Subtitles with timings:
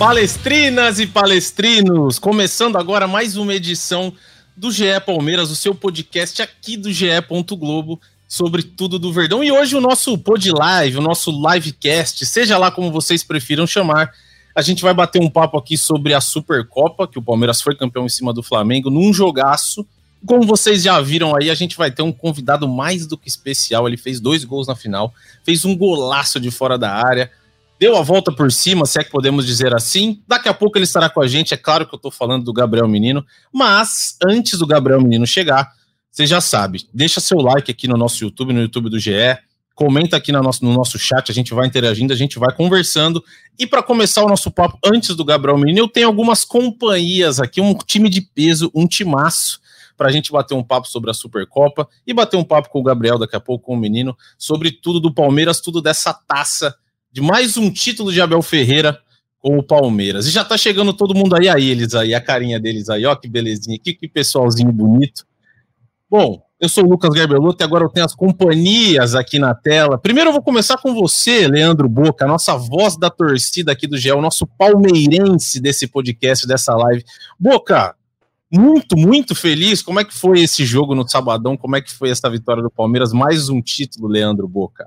[0.00, 4.10] Palestrinas e palestrinos, começando agora mais uma edição
[4.56, 7.04] do GE Palmeiras, o seu podcast aqui do GE.
[7.50, 9.44] Globo sobre tudo do Verdão.
[9.44, 14.10] E hoje o nosso pod live, o nosso livecast, seja lá como vocês prefiram chamar,
[14.54, 18.06] a gente vai bater um papo aqui sobre a Supercopa, que o Palmeiras foi campeão
[18.06, 19.86] em cima do Flamengo, num jogaço.
[20.24, 23.86] Como vocês já viram aí, a gente vai ter um convidado mais do que especial.
[23.86, 25.12] Ele fez dois gols na final,
[25.44, 27.30] fez um golaço de fora da área,
[27.80, 30.22] deu a volta por cima, se é que podemos dizer assim.
[30.28, 31.54] Daqui a pouco ele estará com a gente.
[31.54, 35.72] É claro que eu tô falando do Gabriel Menino, mas antes do Gabriel Menino chegar,
[36.10, 39.12] você já sabe, deixa seu like aqui no nosso YouTube, no YouTube do GE,
[39.74, 43.24] comenta aqui no nosso, no nosso chat, a gente vai interagindo, a gente vai conversando.
[43.58, 47.62] E para começar o nosso papo antes do Gabriel Menino, eu tenho algumas companhias aqui,
[47.62, 49.58] um time de peso, um timaço,
[49.96, 52.82] para a gente bater um papo sobre a Supercopa e bater um papo com o
[52.82, 56.74] Gabriel daqui a pouco, com o menino, sobre tudo do Palmeiras, tudo dessa taça
[57.12, 58.98] de mais um título de Abel Ferreira
[59.40, 60.26] com o Palmeiras.
[60.26, 63.14] E já tá chegando todo mundo aí, aí eles aí, a carinha deles aí, ó
[63.16, 65.24] que belezinha, que, que pessoalzinho bonito.
[66.08, 69.96] Bom, eu sou o Lucas Garbeloto e agora eu tenho as companhias aqui na tela.
[69.96, 73.96] Primeiro eu vou começar com você, Leandro Boca, a nossa voz da torcida aqui do
[73.96, 77.02] GEL, nosso palmeirense desse podcast, dessa live.
[77.38, 77.94] Boca,
[78.52, 79.80] muito, muito feliz.
[79.80, 81.56] Como é que foi esse jogo no sabadão?
[81.56, 83.12] Como é que foi essa vitória do Palmeiras?
[83.12, 84.86] Mais um título, Leandro Boca.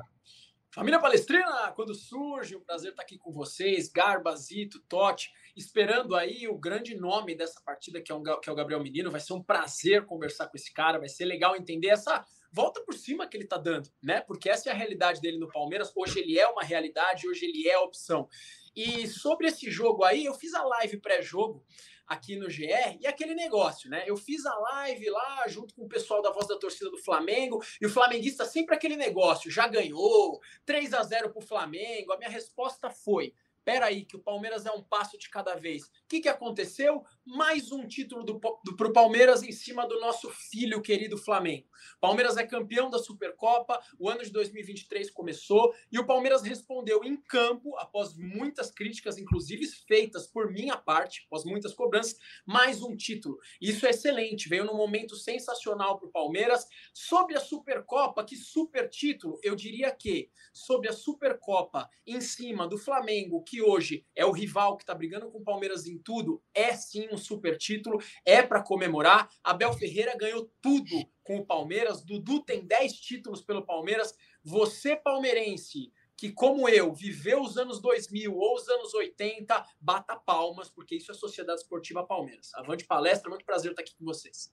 [0.73, 6.47] Família Palestrina, quando surge, um prazer estar aqui com vocês, Garba, Zito, Totti, esperando aí
[6.47, 9.11] o grande nome dessa partida, que é, um, que é o Gabriel Menino.
[9.11, 12.95] Vai ser um prazer conversar com esse cara, vai ser legal entender essa volta por
[12.95, 14.21] cima que ele tá dando, né?
[14.21, 15.93] Porque essa é a realidade dele no Palmeiras.
[15.95, 18.27] Hoje ele é uma realidade, hoje ele é opção.
[18.75, 21.63] E sobre esse jogo aí, eu fiz a live pré-jogo
[22.13, 22.67] aqui no GE,
[22.99, 24.03] e aquele negócio, né?
[24.07, 27.63] Eu fiz a live lá junto com o pessoal da Voz da Torcida do Flamengo,
[27.81, 32.13] e o flamenguista sempre aquele negócio, já ganhou, 3 a 0 pro Flamengo.
[32.13, 35.89] A minha resposta foi: peraí, que o Palmeiras é um passo de cada vez.
[36.13, 37.03] O que, que aconteceu?
[37.25, 41.65] Mais um título do, do, pro Palmeiras em cima do nosso filho querido Flamengo.
[41.99, 47.15] Palmeiras é campeão da Supercopa, o ano de 2023 começou e o Palmeiras respondeu em
[47.15, 53.39] campo, após muitas críticas, inclusive feitas por minha parte, após muitas cobranças, mais um título.
[53.59, 56.67] Isso é excelente, veio num momento sensacional para o Palmeiras.
[56.93, 62.77] Sobre a Supercopa, que super título, eu diria que sobre a Supercopa em cima do
[62.77, 66.73] Flamengo, que hoje é o rival que está brigando com o Palmeiras em tudo, é
[66.73, 69.29] sim um super título, é para comemorar.
[69.43, 74.13] Abel Ferreira ganhou tudo com o Palmeiras, Dudu tem 10 títulos pelo Palmeiras.
[74.43, 80.69] Você, palmeirense, que como eu viveu os anos 2000 ou os anos 80, bata palmas,
[80.69, 82.53] porque isso é Sociedade Esportiva Palmeiras.
[82.55, 84.51] Avante palestra, muito prazer estar aqui com vocês.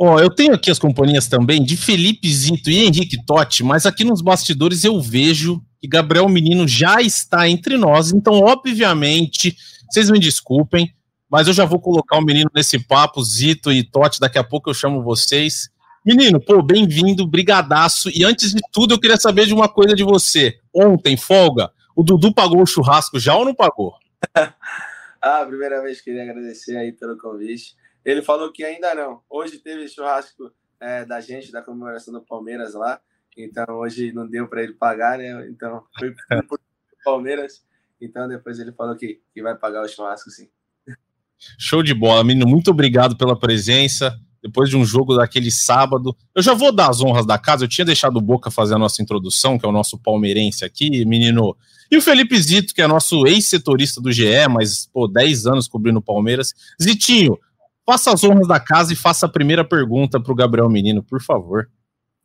[0.00, 3.84] Ó, oh, eu tenho aqui as companhias também de Felipe Zito e Henrique Totti, mas
[3.84, 9.56] aqui nos bastidores eu vejo que Gabriel Menino já está entre nós, então, obviamente,
[9.88, 10.94] vocês me desculpem,
[11.30, 14.70] mas eu já vou colocar o menino nesse papo, Zito e Totti, daqui a pouco
[14.70, 15.70] eu chamo vocês.
[16.04, 18.08] Menino, pô, bem-vindo, brigadaço.
[18.10, 20.58] E antes de tudo, eu queria saber de uma coisa de você.
[20.74, 23.94] Ontem, folga, o Dudu pagou o churrasco já ou não pagou?
[25.20, 27.76] ah, primeira vez queria agradecer aí pelo convite.
[28.04, 29.20] Ele falou que ainda não.
[29.28, 33.00] Hoje teve churrasco é, da gente, da comemoração do Palmeiras lá.
[33.36, 35.46] Então hoje não deu para ele pagar, né?
[35.50, 36.14] Então foi
[36.48, 36.58] por
[37.04, 37.62] Palmeiras.
[38.00, 40.48] Então depois ele falou que, que vai pagar o churrasco sim.
[41.58, 42.46] Show de bola, menino.
[42.46, 44.18] Muito obrigado pela presença.
[44.42, 46.16] Depois de um jogo daquele sábado.
[46.34, 47.64] Eu já vou dar as honras da casa.
[47.64, 51.04] Eu tinha deixado o Boca fazer a nossa introdução, que é o nosso palmeirense aqui,
[51.04, 51.56] menino.
[51.90, 55.98] E o Felipe Zito, que é nosso ex-setorista do GE, mas, pô, 10 anos cobrindo
[55.98, 56.54] o Palmeiras.
[56.80, 57.36] Zitinho,
[57.84, 61.20] faça as honras da casa e faça a primeira pergunta para o Gabriel Menino, por
[61.20, 61.68] favor.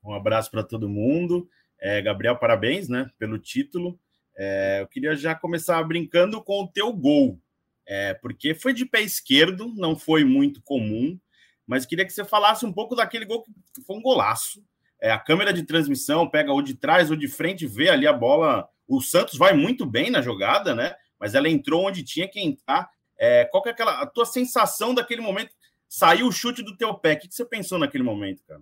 [0.03, 1.47] Um abraço para todo mundo.
[1.79, 3.97] É, Gabriel, parabéns né, pelo título.
[4.35, 7.39] É, eu queria já começar brincando com o teu gol,
[7.85, 11.19] é, porque foi de pé esquerdo, não foi muito comum,
[11.65, 14.63] mas queria que você falasse um pouco daquele gol que foi um golaço.
[15.00, 18.13] É, a câmera de transmissão pega ou de trás ou de frente, vê ali a
[18.13, 18.68] bola.
[18.88, 20.95] O Santos vai muito bem na jogada, né?
[21.19, 22.89] Mas ela entrou onde tinha que entrar.
[23.18, 25.53] É, qual que é aquela, a tua sensação daquele momento?
[25.88, 27.13] Saiu o chute do teu pé.
[27.13, 28.62] O que, que você pensou naquele momento, cara?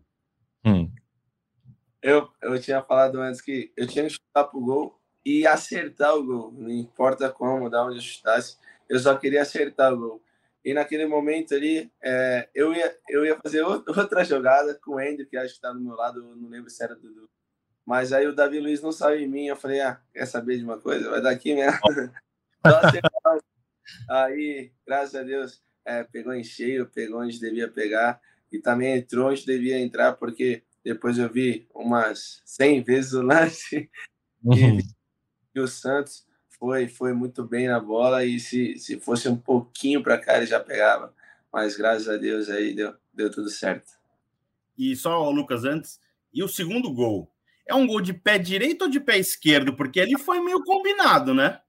[0.65, 0.91] Hum.
[2.01, 6.25] Eu, eu tinha falado antes que eu tinha que chutar pro gol e acertar o
[6.25, 6.51] gol.
[6.51, 8.57] Não importa como, da onde eu chutasse,
[8.89, 10.23] eu só queria acertar o gol.
[10.63, 15.27] E naquele momento ali, é, eu, ia, eu ia fazer outra jogada com o Ender,
[15.27, 17.29] que acho que está do meu lado, não lembro se era do.
[17.85, 20.63] Mas aí o Davi Luiz não saiu em mim, eu falei, ah, quer saber de
[20.63, 21.09] uma coisa?
[21.09, 21.79] Vai daqui mesmo.
[24.07, 28.21] aí, graças a Deus, é, pegou em cheio, pegou onde devia pegar
[28.51, 33.89] e também entrou onde devia entrar, porque depois eu vi umas 100 vezes o lance
[34.43, 34.79] uhum.
[34.79, 34.83] e,
[35.53, 40.03] e, o Santos foi, foi muito bem na bola e se, se fosse um pouquinho
[40.03, 41.13] para cá ele já pegava,
[41.51, 43.91] mas graças a Deus aí deu, deu tudo certo.
[44.77, 45.99] E só, Lucas, antes,
[46.33, 47.31] e o segundo gol?
[47.67, 49.75] É um gol de pé direito ou de pé esquerdo?
[49.75, 51.61] Porque ele foi meio combinado, né?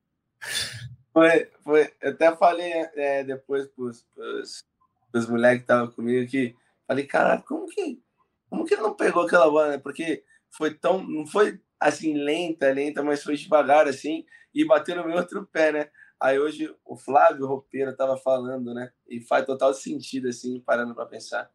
[1.12, 1.92] Foi, foi.
[2.00, 4.64] Eu até falei é, depois pros, pros,
[5.10, 6.56] pros moleques que estavam comigo que
[6.86, 8.00] falei, cara, como que,
[8.48, 9.78] como que ele não pegou aquela bola, né?
[9.78, 11.02] Porque foi tão.
[11.06, 14.24] Não foi assim, lenta, lenta, mas foi devagar, assim,
[14.54, 15.88] e bateu no meu outro pé, né?
[16.20, 18.90] Aí hoje o Flávio Roupeiro tava falando, né?
[19.08, 21.50] E faz total sentido, assim, parando para pensar.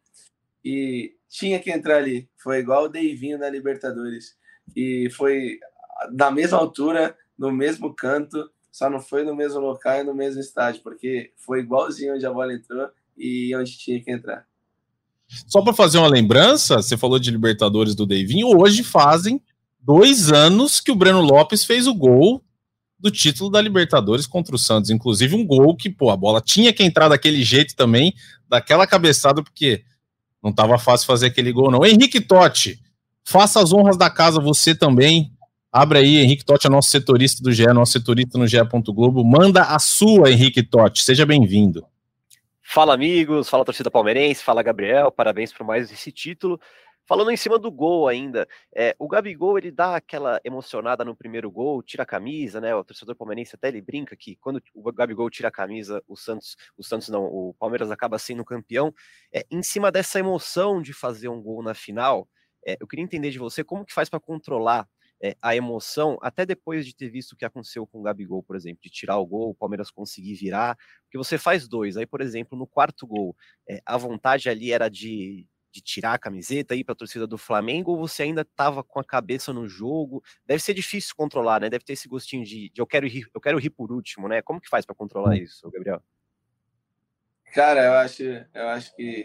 [0.62, 2.28] E tinha que entrar ali.
[2.36, 4.36] Foi igual o Deivinho na Libertadores.
[4.76, 5.58] E foi
[6.12, 10.40] da mesma altura, no mesmo canto, só não foi no mesmo local e no mesmo
[10.40, 14.46] estádio, porque foi igualzinho onde a bola entrou e onde tinha que entrar.
[15.46, 19.42] Só para fazer uma lembrança, você falou de Libertadores do Deivinho, hoje fazem
[19.88, 22.44] dois anos que o Breno Lopes fez o gol
[22.98, 24.90] do título da Libertadores contra o Santos.
[24.90, 28.12] Inclusive, um gol que, pô, a bola tinha que entrar daquele jeito também,
[28.46, 29.82] daquela cabeçada, porque
[30.42, 31.86] não estava fácil fazer aquele gol, não.
[31.86, 32.78] Henrique Totti,
[33.24, 35.32] faça as honras da casa você também.
[35.72, 38.58] Abre aí, Henrique Totti é nosso setorista do GE, nosso setorista no GE.
[38.88, 39.24] Globo.
[39.24, 41.02] Manda a sua, Henrique Totti.
[41.02, 41.82] Seja bem-vindo.
[42.62, 43.48] Fala, amigos.
[43.48, 44.44] Fala, torcida palmeirense.
[44.44, 45.10] Fala, Gabriel.
[45.10, 46.60] Parabéns por mais esse título.
[47.08, 48.46] Falando em cima do gol ainda,
[48.76, 52.74] é, o Gabigol ele dá aquela emocionada no primeiro gol, tira a camisa, né?
[52.74, 56.54] O torcedor palmeirense até ele brinca que quando o Gabigol tira a camisa, o Santos,
[56.76, 58.92] o Santos não, o Palmeiras acaba sendo campeão.
[59.32, 62.28] É, em cima dessa emoção de fazer um gol na final,
[62.66, 64.86] é, eu queria entender de você como que faz para controlar
[65.22, 68.54] é, a emoção, até depois de ter visto o que aconteceu com o Gabigol, por
[68.54, 72.20] exemplo, de tirar o gol, o Palmeiras conseguir virar, porque você faz dois, aí, por
[72.20, 73.34] exemplo, no quarto gol,
[73.68, 77.38] é, a vontade ali era de, de tirar a camiseta, ir para a torcida do
[77.38, 80.22] Flamengo, ou você ainda estava com a cabeça no jogo?
[80.46, 81.70] Deve ser difícil controlar, né?
[81.70, 84.42] Deve ter esse gostinho de, de eu, quero rir, eu quero rir por último, né?
[84.42, 85.34] Como que faz para controlar hum.
[85.34, 86.02] isso, Gabriel?
[87.52, 89.24] Cara, eu acho, eu acho que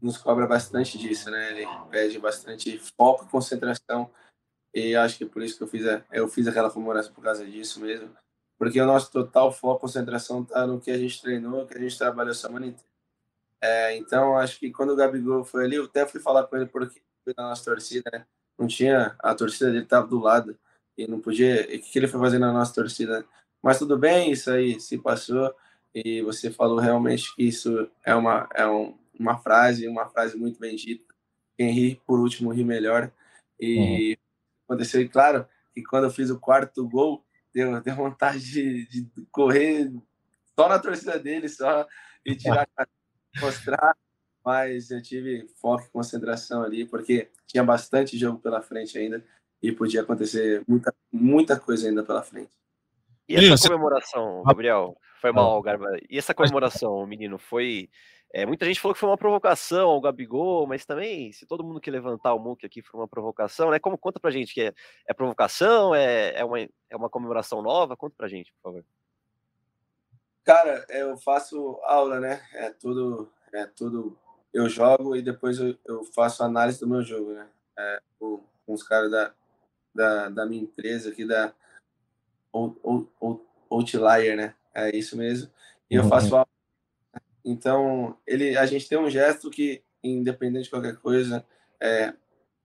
[0.00, 1.52] nos cobra bastante disso, né?
[1.52, 4.10] Ele pede bastante foco e concentração
[4.74, 7.46] e acho que por isso que eu fiz, a, eu fiz aquela comemoração por causa
[7.46, 8.14] disso mesmo.
[8.58, 11.96] Porque o nosso total foco, concentração está no que a gente treinou, que a gente
[11.96, 12.95] trabalhou a semana inteira.
[13.60, 16.66] É, então, acho que quando o Gabigol foi ali, eu até fui falar com ele
[16.66, 17.00] porque
[17.36, 18.26] na nossa torcida, né?
[18.58, 20.58] Não tinha, a torcida dele estava do lado
[20.96, 21.62] e não podia.
[21.62, 23.24] O que ele foi fazer na nossa torcida?
[23.62, 25.54] Mas tudo bem, isso aí se passou
[25.94, 30.58] e você falou realmente que isso é uma, é um, uma frase, uma frase muito
[30.60, 31.04] bem dita.
[31.56, 33.10] Quem ri por último ri melhor.
[33.58, 34.26] E uhum
[34.66, 35.00] aconteceu.
[35.00, 37.24] E claro que quando eu fiz o quarto gol,
[37.54, 39.92] deu, deu vontade de, de correr
[40.58, 41.86] só na torcida dele, só
[42.24, 42.68] e tirar,
[43.40, 43.94] mostrar.
[44.44, 49.24] Mas eu tive foco e concentração ali, porque tinha bastante jogo pela frente ainda
[49.60, 52.52] e podia acontecer muita, muita coisa ainda pela frente.
[53.28, 55.88] E essa comemoração, Gabriel, foi mal, Garba.
[56.08, 57.90] E essa comemoração, menino, foi
[58.32, 61.80] é, muita gente falou que foi uma provocação ao Gabigol, mas também, se todo mundo
[61.80, 63.78] que levantar o muque aqui foi uma provocação, né?
[63.78, 64.74] Como conta pra gente que é,
[65.08, 67.96] é provocação, é, é, uma, é uma comemoração nova?
[67.96, 68.84] Conta pra gente, por favor.
[70.46, 72.40] Cara, eu faço aula, né?
[72.54, 74.16] É tudo, é tudo.
[74.54, 77.48] Eu jogo e depois eu, eu faço análise do meu jogo, né?
[77.76, 79.34] É, com, com os caras da,
[79.92, 81.52] da, da, minha empresa aqui, da
[83.68, 84.54] Outlier, né?
[84.72, 85.50] É isso mesmo.
[85.90, 86.36] E eu faço uhum.
[86.36, 86.48] aula
[87.44, 91.44] então, ele, a gente tem um gesto que, independente de qualquer coisa,
[91.80, 92.12] é,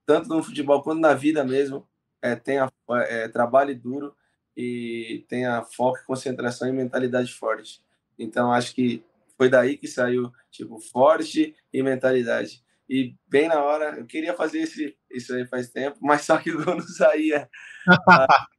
[0.08, 1.88] tanto no futebol quanto na vida mesmo,
[2.22, 2.72] é, tenha
[3.08, 4.16] é, trabalho duro
[4.56, 7.82] e tenha foco, concentração e mentalidade forte.
[8.18, 9.04] Então, acho que
[9.38, 12.64] foi daí que saiu, tipo, forte e mentalidade.
[12.90, 16.52] E bem na hora, eu queria fazer esse, isso aí faz tempo, mas só que
[16.52, 17.50] o gol não saía.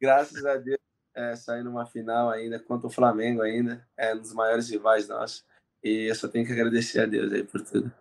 [0.00, 0.78] Graças a Deus,
[1.14, 5.44] é, sair numa final ainda, contra o Flamengo ainda, é um dos maiores rivais nossos.
[5.82, 7.92] E eu só tenho que agradecer a Deus aí por tudo.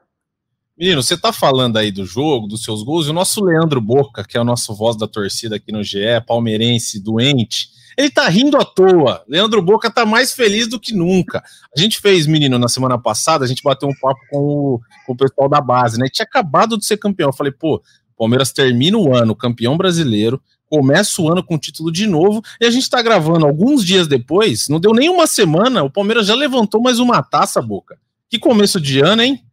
[0.77, 4.23] Menino, você tá falando aí do jogo, dos seus gols, e o nosso Leandro Boca,
[4.23, 8.57] que é o nosso voz da torcida aqui no GE, palmeirense, doente, ele tá rindo
[8.57, 9.23] à toa.
[9.27, 11.43] Leandro Boca tá mais feliz do que nunca.
[11.75, 15.13] A gente fez, menino, na semana passada, a gente bateu um papo com o, com
[15.13, 16.07] o pessoal da base, né?
[16.11, 17.29] Tinha acabado de ser campeão.
[17.29, 17.81] Eu falei, pô,
[18.21, 22.69] Palmeiras termina o ano campeão brasileiro, começa o ano com título de novo, e a
[22.69, 26.79] gente está gravando alguns dias depois, não deu nem uma semana, o Palmeiras já levantou
[26.79, 27.97] mais uma taça, Boca.
[28.29, 29.43] Que começo de ano, hein?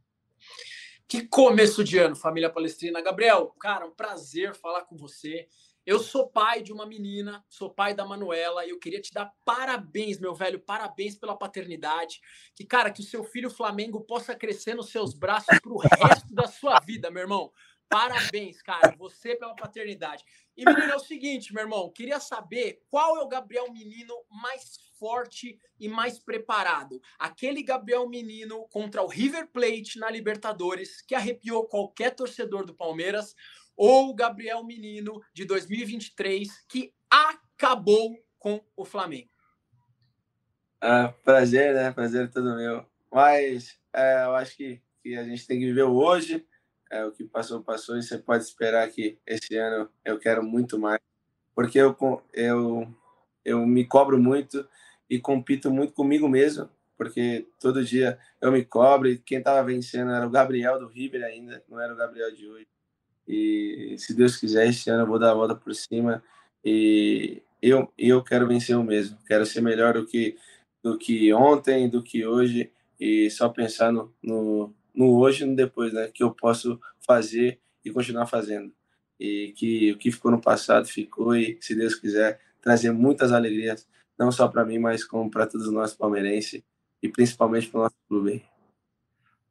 [1.08, 3.00] Que começo de ano, família palestrina.
[3.00, 5.48] Gabriel, cara, um prazer falar com você.
[5.86, 9.32] Eu sou pai de uma menina, sou pai da Manuela, e eu queria te dar
[9.42, 12.20] parabéns, meu velho, parabéns pela paternidade.
[12.54, 16.46] Que, cara, que o seu filho Flamengo possa crescer nos seus braços pro resto da
[16.46, 17.50] sua vida, meu irmão.
[17.88, 20.22] Parabéns, cara, você pela paternidade.
[20.58, 24.76] E, menino, é o seguinte, meu irmão, queria saber qual é o Gabriel Menino mais
[24.98, 27.00] forte e mais preparado.
[27.16, 33.36] Aquele Gabriel Menino contra o River Plate na Libertadores, que arrepiou qualquer torcedor do Palmeiras,
[33.76, 39.30] ou o Gabriel Menino de 2023, que acabou com o Flamengo.
[40.80, 41.92] Ah, prazer, né?
[41.92, 42.84] Prazer é todo meu.
[43.12, 46.44] Mas é, eu acho que, que a gente tem que viver hoje.
[46.90, 47.96] É, o que passou, passou.
[47.98, 51.00] E você pode esperar que esse ano eu quero muito mais.
[51.54, 51.96] Porque eu,
[52.32, 52.88] eu,
[53.44, 54.66] eu me cobro muito
[55.08, 56.68] e compito muito comigo mesmo.
[56.96, 61.22] Porque todo dia eu me cobro e quem estava vencendo era o Gabriel do River
[61.24, 62.66] ainda, não era o Gabriel de hoje.
[63.26, 66.22] E se Deus quiser, este ano eu vou dar a volta por cima.
[66.64, 69.18] E eu, eu quero vencer o mesmo.
[69.26, 70.36] Quero ser melhor do que,
[70.82, 72.72] do que ontem, do que hoje.
[72.98, 76.10] E só pensar no, no, no hoje e no depois, né?
[76.12, 78.74] Que eu posso fazer e continuar fazendo.
[79.18, 81.36] E que o que ficou no passado ficou.
[81.36, 83.86] E se Deus quiser, trazer muitas alegrias,
[84.18, 86.62] não só para mim, mas como para todos nós palmeirenses.
[87.00, 88.44] E principalmente para o nosso clube.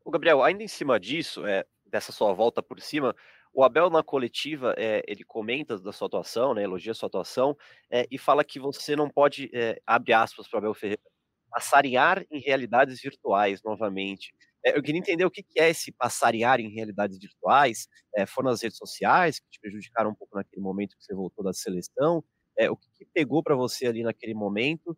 [0.04, 3.16] O Gabriel, ainda em cima disso, é, dessa sua volta por cima,
[3.54, 7.58] o Abel, na coletiva, é, ele comenta da sua atuação, né, elogia a sua atuação,
[7.89, 11.01] é, e fala que você não pode, é, abre aspas para o Abel Ferreira,
[11.50, 14.34] passarear em realidades virtuais novamente.
[14.64, 17.88] Eu queria entender o que, é esse passarear em realidades virtuais.
[18.28, 21.54] foram as redes sociais que te prejudicaram um pouco naquele momento que você voltou da
[21.54, 22.24] seleção?
[22.72, 24.98] o que, pegou para você ali naquele momento?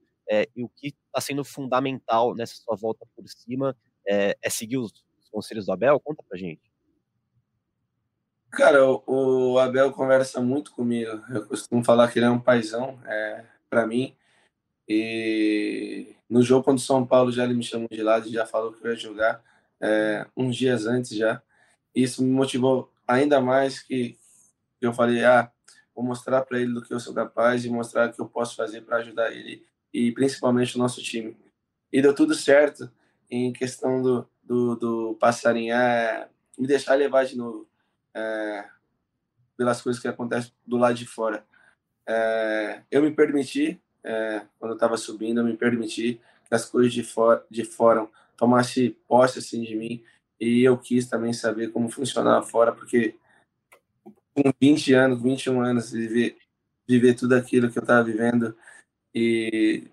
[0.55, 3.75] e o que está sendo fundamental nessa sua volta por cima?
[4.07, 5.99] É, seguir os, os conselhos do Abel?
[5.99, 6.69] Conta para gente.
[8.51, 9.03] Cara, o,
[9.53, 11.11] o, Abel conversa muito comigo.
[11.29, 14.15] Eu costumo falar que ele é um paizão é, para mim.
[14.89, 18.45] E no jogo contra o São Paulo já ele me chamou de lado e já
[18.45, 19.43] falou que eu ia jogar
[19.79, 21.41] é, uns dias antes já.
[21.93, 24.17] Isso me motivou ainda mais que
[24.81, 25.51] eu falei, ah,
[25.95, 28.55] vou mostrar para ele do que eu sou capaz e mostrar o que eu posso
[28.55, 31.37] fazer para ajudar ele e principalmente o nosso time.
[31.91, 32.89] E deu tudo certo
[33.29, 37.67] em questão do, do, do passarinhar, me deixar levar de novo
[38.13, 38.65] é,
[39.57, 41.45] pelas coisas que acontecem do lado de fora.
[42.07, 46.93] É, eu me permiti, é, quando eu estava subindo, eu me permiti que as coisas
[46.93, 50.03] de fora, de fora tomassem posse assim, de mim
[50.39, 53.15] e eu quis também saber como funcionava fora, porque
[54.33, 56.37] com 20 anos, 21 anos, viver,
[56.87, 58.55] viver tudo aquilo que eu estava vivendo
[59.13, 59.83] e,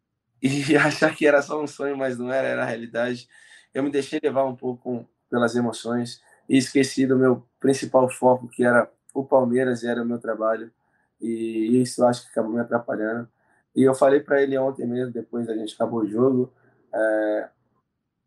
[0.40, 3.28] e achar que era só um sonho, mas não era, era a realidade.
[3.74, 8.64] Eu me deixei levar um pouco pelas emoções e esqueci do meu principal foco, que
[8.64, 10.72] era o Palmeiras e era o meu trabalho.
[11.20, 13.28] E isso acho que acabou me atrapalhando.
[13.74, 16.52] E eu falei para ele ontem mesmo, depois a gente acabou o jogo,
[16.92, 17.48] é,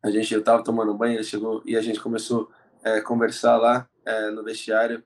[0.03, 2.49] a gente eu estava tomando banho, ele chegou e a gente começou
[2.83, 5.03] a é, conversar lá é, no vestiário.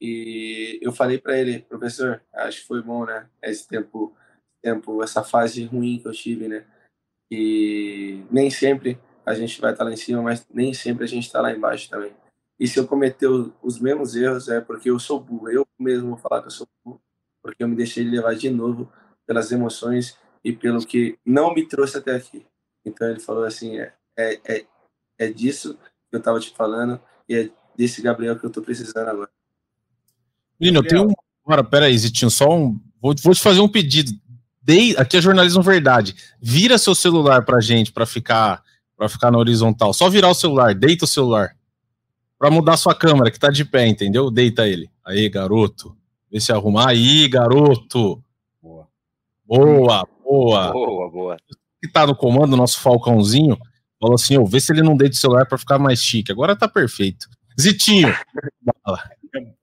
[0.00, 3.28] E eu falei para ele, professor, acho que foi bom, né?
[3.40, 4.16] Esse tempo,
[4.60, 6.66] tempo, essa fase ruim que eu tive, né?
[7.30, 11.06] E nem sempre a gente vai estar tá lá em cima, mas nem sempre a
[11.06, 12.12] gente está lá embaixo também.
[12.58, 15.48] E se eu cometer os mesmos erros, é porque eu sou burro.
[15.48, 17.00] Eu mesmo vou falar que eu sou burro,
[17.42, 18.92] porque eu me deixei levar de novo
[19.32, 22.44] pelas emoções e pelo que não me trouxe até aqui.
[22.84, 24.64] Então ele falou assim: é, é, é,
[25.18, 25.74] é disso
[26.10, 29.30] que eu estava te falando e é desse Gabriel que eu estou precisando agora.
[30.60, 31.12] Menino, eu tenho um.
[31.44, 32.78] Agora, peraí, Zitinho, só um.
[33.00, 34.12] Vou, vou te fazer um pedido.
[34.60, 36.14] Dei, aqui é jornalismo verdade.
[36.40, 38.62] Vira seu celular pra gente, pra ficar,
[38.96, 39.92] pra ficar na horizontal.
[39.92, 41.56] Só virar o celular, deita o celular
[42.38, 44.30] para mudar sua câmera, que tá de pé, entendeu?
[44.30, 44.90] Deita ele.
[45.04, 45.96] Aí, garoto.
[46.30, 46.88] Vê se arrumar.
[46.88, 48.21] Aí, garoto.
[49.58, 50.06] Boa.
[50.24, 51.10] Boa, boa.
[51.10, 51.36] Boa.
[51.82, 53.58] Que tá no comando, nosso Falcãozinho,
[54.00, 56.32] falou assim: oh, vê se ele não deita o celular para ficar mais chique.
[56.32, 57.28] Agora tá perfeito.
[57.60, 58.08] Zitinho.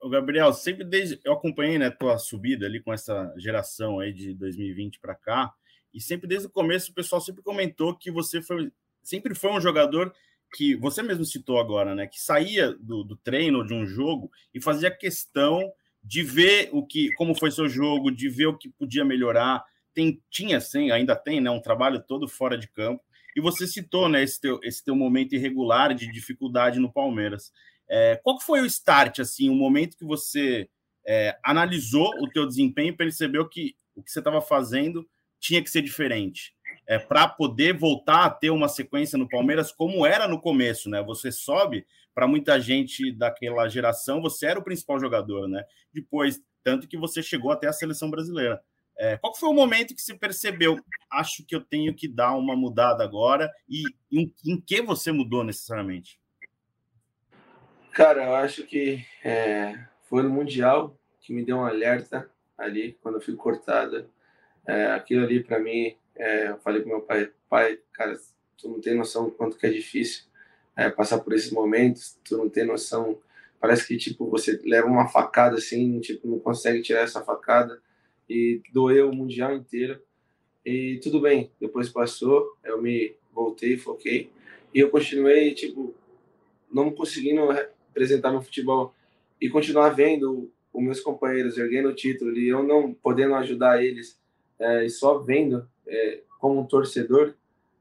[0.00, 4.32] o Gabriel, sempre desde eu acompanhei né, tua subida ali com essa geração aí de
[4.34, 5.52] 2020 para cá,
[5.92, 8.70] e sempre desde o começo o pessoal sempre comentou que você foi
[9.02, 10.12] sempre foi um jogador
[10.54, 12.06] que você mesmo citou agora, né?
[12.06, 17.12] Que saía do, do treino de um jogo e fazia questão de ver o que,
[17.12, 19.62] como foi seu jogo, de ver o que podia melhorar.
[19.94, 21.50] Tem, tinha, sim, ainda tem, né?
[21.50, 23.02] Um trabalho todo fora de campo.
[23.36, 24.22] E você citou, né?
[24.22, 27.52] Esse teu, esse teu momento irregular de dificuldade no Palmeiras.
[27.88, 30.68] É, qual foi o start, assim, o momento que você
[31.06, 35.70] é, analisou o teu desempenho e percebeu que o que você estava fazendo tinha que
[35.70, 36.54] ser diferente.
[36.86, 41.02] É, para poder voltar a ter uma sequência no Palmeiras como era no começo, né?
[41.02, 45.64] Você sobe para muita gente daquela geração, você era o principal jogador, né?
[45.92, 48.60] Depois, tanto que você chegou até a seleção brasileira.
[49.02, 50.78] É, qual foi o momento que você percebeu?
[51.10, 55.42] Acho que eu tenho que dar uma mudada agora e em, em que você mudou
[55.42, 56.20] necessariamente?
[57.92, 63.14] Cara, eu acho que é, foi no Mundial que me deu um alerta ali, quando
[63.14, 64.06] eu fui cortada.
[64.66, 68.14] É, aquilo ali, para mim, é, eu falei pro meu pai, pai, cara,
[68.58, 70.24] tu não tem noção do quanto que é difícil
[70.76, 73.18] é, passar por esses momentos, tu não tem noção,
[73.58, 77.80] parece que, tipo, você leva uma facada assim, tipo, não consegue tirar essa facada,
[78.30, 80.00] e doeu o Mundial inteiro,
[80.64, 84.30] e tudo bem, depois passou, eu me voltei, foquei,
[84.72, 85.92] e eu continuei, tipo,
[86.72, 88.94] não conseguindo apresentar meu futebol
[89.40, 94.16] e continuar vendo os meus companheiros erguendo o título e eu não podendo ajudar eles
[94.60, 97.34] é, e só vendo é, como um torcedor,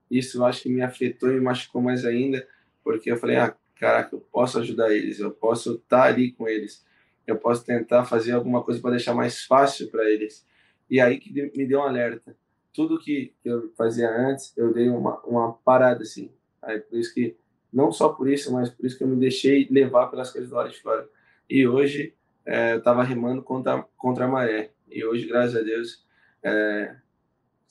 [0.10, 2.48] isso acho que me afetou e me machucou mais ainda,
[2.84, 6.84] porque eu falei, ah, caraca, eu posso ajudar eles, eu posso estar ali com eles,
[7.31, 10.45] eu posso tentar fazer alguma coisa para deixar mais fácil para eles.
[10.89, 12.36] E aí que me deu um alerta.
[12.74, 16.31] Tudo que eu fazia antes, eu dei uma, uma parada assim.
[16.62, 17.36] Aí por isso que
[17.71, 20.55] não só por isso, mas por isso que eu me deixei levar pelas coisas do
[20.55, 21.07] lado de fora.
[21.50, 22.13] E hoje
[22.45, 24.71] é, eu estava remando contra, contra a maré.
[24.89, 26.03] E hoje, graças a Deus,
[26.41, 26.95] é,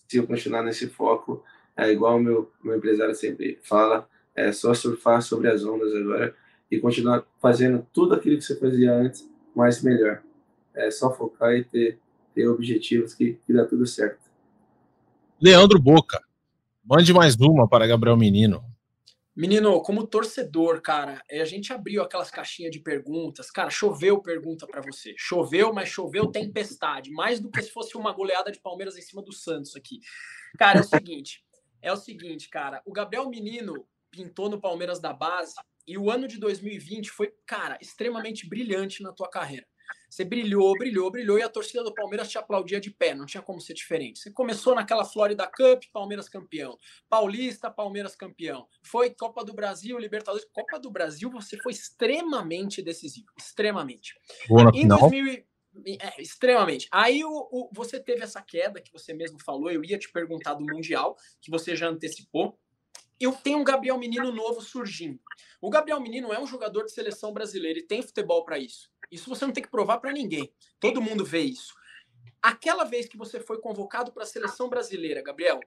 [0.06, 1.44] se eu continuar nesse foco,
[1.76, 6.34] é igual o meu, meu empresário sempre fala, é só surfar sobre as ondas agora
[6.70, 10.22] e continuar fazendo tudo aquilo que você fazia antes, mas melhor.
[10.72, 11.98] É só focar e ter,
[12.32, 14.20] ter objetivos que, que dá tudo certo.
[15.40, 16.22] Leandro Boca,
[16.84, 18.64] mande mais uma para Gabriel Menino.
[19.34, 23.50] Menino, como torcedor, cara, a gente abriu aquelas caixinhas de perguntas.
[23.50, 25.12] Cara, choveu pergunta para você.
[25.16, 27.10] Choveu, mas choveu tempestade.
[27.10, 29.98] Mais do que se fosse uma goleada de Palmeiras em cima do Santos aqui.
[30.56, 31.44] Cara, é o seguinte.
[31.82, 32.80] É o seguinte, cara.
[32.86, 35.54] O Gabriel Menino pintou no Palmeiras da base
[35.88, 39.66] e o ano de 2020 foi, cara, extremamente brilhante na tua carreira.
[40.10, 43.42] Você brilhou, brilhou, brilhou e a torcida do Palmeiras te aplaudia de pé, não tinha
[43.42, 44.18] como ser diferente.
[44.18, 46.78] Você começou naquela Florida Cup, Palmeiras campeão.
[47.08, 48.68] Paulista, Palmeiras campeão.
[48.82, 50.46] Foi Copa do Brasil, Libertadores.
[50.52, 54.14] Copa do Brasil, você foi extremamente decisivo, extremamente.
[54.46, 55.00] Boa em final.
[55.00, 55.44] 2000,
[55.86, 56.86] é, extremamente.
[56.92, 60.54] Aí o, o, você teve essa queda que você mesmo falou, eu ia te perguntar
[60.54, 62.58] do Mundial, que você já antecipou
[63.20, 65.20] eu tenho um Gabriel Menino novo surgindo.
[65.60, 68.90] O Gabriel Menino é um jogador de seleção brasileira e tem futebol para isso.
[69.10, 70.52] Isso você não tem que provar para ninguém.
[70.78, 71.74] Todo mundo vê isso.
[72.40, 75.58] Aquela vez que você foi convocado para a seleção brasileira, Gabriel,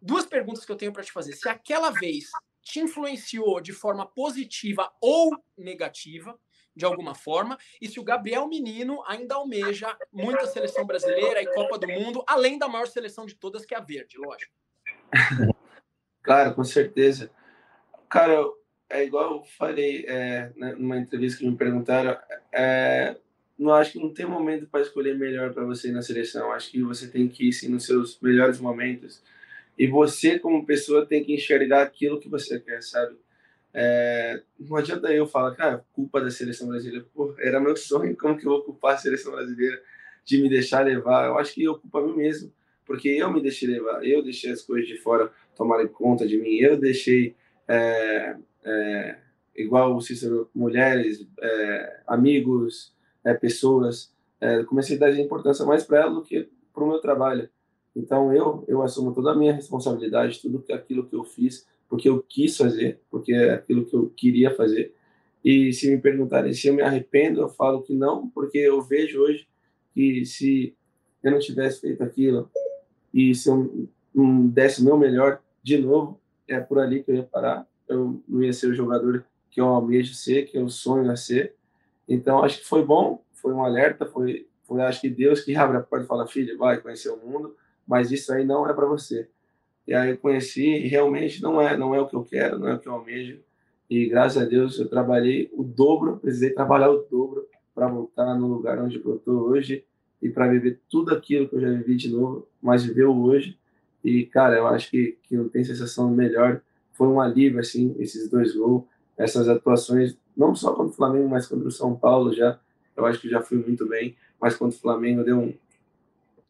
[0.00, 1.32] duas perguntas que eu tenho para te fazer.
[1.32, 2.30] Se aquela vez
[2.62, 6.38] te influenciou de forma positiva ou negativa,
[6.76, 11.78] de alguma forma, e se o Gabriel Menino ainda almeja muita seleção brasileira e Copa
[11.78, 14.52] do Mundo, além da maior seleção de todas, que é a verde, lógico.
[16.24, 17.30] Claro, com certeza.
[18.10, 18.42] Cara,
[18.90, 22.16] é igual eu falei é, né, numa entrevista que me perguntaram,
[22.52, 23.16] é,
[23.58, 26.52] não acho que não tem momento para escolher melhor para você na seleção.
[26.52, 29.22] Acho que você tem que ir sim nos seus melhores momentos.
[29.78, 33.16] E você, como pessoa, tem que enxergar aquilo que você quer, sabe?
[33.72, 37.06] É, não adianta eu falar, cara, culpa da seleção brasileira.
[37.14, 39.82] Pô, era meu sonho, como que eu vou culpar a seleção brasileira
[40.24, 41.26] de me deixar levar?
[41.26, 42.52] Eu acho que eu culpo a mim mesmo,
[42.86, 46.56] porque eu me deixei levar, eu deixei as coisas de fora tomarem conta de mim.
[46.56, 47.34] Eu deixei,
[47.68, 49.18] é, é,
[49.56, 56.00] igual o Cícero, mulheres, é, amigos, é, pessoas, é, comecei a dar importância mais para
[56.00, 57.48] ela do que para o meu trabalho.
[57.96, 62.22] Então eu eu assumo toda a minha responsabilidade, tudo aquilo que eu fiz, porque eu
[62.22, 64.94] quis fazer, porque é aquilo que eu queria fazer.
[65.44, 69.20] E se me perguntarem se eu me arrependo, eu falo que não, porque eu vejo
[69.20, 69.46] hoje
[69.94, 70.74] que se
[71.22, 72.50] eu não tivesse feito aquilo
[73.12, 77.16] e se eu não desse o meu melhor, de novo, é por ali que eu
[77.16, 77.66] ia parar.
[77.88, 81.54] Eu não ia ser o jogador que eu almejo ser, que eu sonho a ser.
[82.08, 85.76] Então, acho que foi bom, foi um alerta, foi, foi acho que Deus que abre
[85.76, 88.86] a porta e fala, filho, vai conhecer o mundo, mas isso aí não é para
[88.86, 89.28] você.
[89.86, 92.68] E aí eu conheci e realmente não é, não é o que eu quero, não
[92.68, 93.38] é o que eu almejo.
[93.88, 98.46] E graças a Deus eu trabalhei o dobro, precisei trabalhar o dobro para voltar no
[98.46, 99.84] lugar onde eu estou hoje
[100.22, 103.58] e para viver tudo aquilo que eu já vivi de novo, mas viver o hoje
[104.04, 106.60] e, cara, eu acho que, que não tem sensação melhor.
[106.92, 108.84] Foi um alívio, assim, esses dois gols,
[109.16, 112.60] essas atuações, não só contra o Flamengo, mas contra o São Paulo já.
[112.96, 115.54] Eu acho que já fui muito bem, mas contra o Flamengo deu um.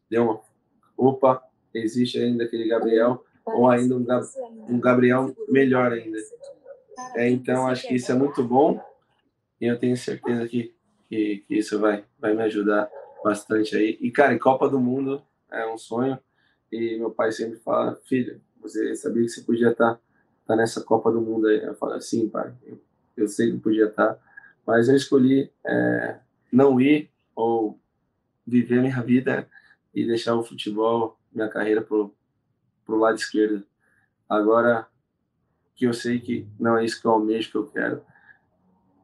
[0.09, 0.41] Deu uma.
[0.97, 1.41] Opa,
[1.73, 4.05] existe ainda aquele Gabriel, ou ainda um,
[4.69, 6.17] um Gabriel melhor ainda.
[7.15, 8.81] É, então, acho que isso é muito bom
[9.59, 10.73] e eu tenho certeza que,
[11.09, 12.89] que, que isso vai, vai me ajudar
[13.23, 13.97] bastante aí.
[14.01, 16.19] E, cara, Copa do Mundo é um sonho.
[16.75, 20.01] E meu pai sempre fala, filho, você sabia que você podia estar tá,
[20.45, 21.63] tá nessa Copa do Mundo aí?
[21.63, 22.77] Eu falo assim, pai, eu,
[23.15, 24.19] eu sei que podia estar, tá,
[24.67, 26.19] mas eu escolhi é,
[26.51, 27.79] não ir ou
[28.45, 29.47] viver a minha vida
[29.93, 32.13] e deixar o futebol, minha carreira pro,
[32.85, 33.63] pro lado esquerdo.
[34.27, 34.85] Agora
[35.75, 38.01] que eu sei que não é isso que eu almejo, que eu quero,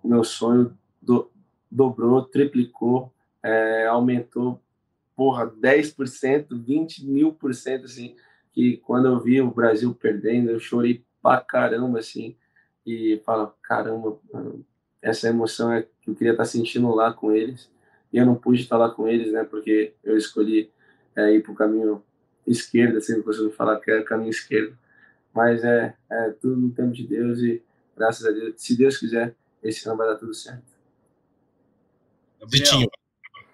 [0.03, 1.31] meu sonho do,
[1.71, 4.61] dobrou, triplicou, é, aumentou,
[5.15, 8.15] porra, 10%, 20 mil por cento, assim,
[8.53, 12.35] que quando eu vi o Brasil perdendo, eu chorei pra caramba, assim,
[12.85, 14.19] e falo, caramba,
[15.01, 17.69] essa emoção é que eu queria estar sentindo lá com eles,
[18.11, 20.71] e eu não pude estar lá com eles, né, porque eu escolhi
[21.15, 22.03] é, ir pro caminho
[22.45, 24.77] esquerdo, assim, eu costumo falar que é caminho esquerdo,
[25.33, 27.63] mas é, é tudo no tempo de Deus e
[27.95, 30.71] graças a Deus, se Deus quiser, esse ano vai dar tudo certo.
[32.39, 32.89] Gabriel,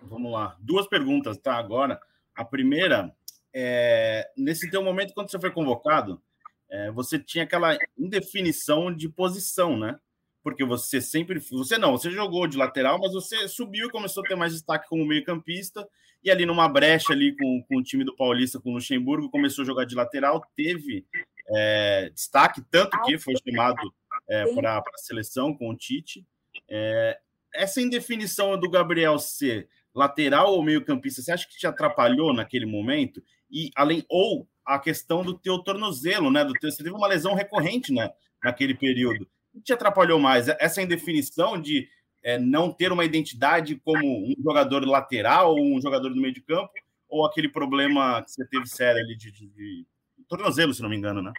[0.08, 0.56] vamos lá.
[0.60, 1.56] Duas perguntas, tá?
[1.56, 2.00] Agora,
[2.36, 3.14] a primeira
[3.54, 6.22] é nesse teu momento quando você foi convocado,
[6.70, 10.00] é, você tinha aquela indefinição de posição, né?
[10.44, 14.28] Porque você sempre, você não, você jogou de lateral, mas você subiu e começou a
[14.28, 15.88] ter mais destaque como meio-campista
[16.24, 19.64] e ali numa brecha ali com, com o time do Paulista, com o Luxemburgo, começou
[19.64, 21.06] a jogar de lateral, teve
[21.50, 23.94] é, destaque, tanto que foi chamado
[24.30, 26.26] é, para a seleção com o Tite.
[26.70, 27.18] É,
[27.54, 33.22] essa indefinição do Gabriel ser lateral ou meio-campista, você acha que te atrapalhou naquele momento?
[33.50, 36.46] E além ou a questão do teu tornozelo, né?
[36.46, 38.12] Do teu, você teve uma lesão recorrente, né?
[38.44, 39.28] Naquele período.
[39.54, 40.48] O que te atrapalhou mais?
[40.48, 41.90] Essa indefinição de
[42.24, 46.42] é, não ter uma identidade como um jogador lateral ou um jogador do meio de
[46.42, 46.72] campo,
[47.10, 49.86] ou aquele problema que você teve sério ali de, de, de
[50.28, 51.34] tornozelo, se não me engano, né?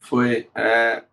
[0.00, 0.48] Foi.
[0.54, 1.04] É,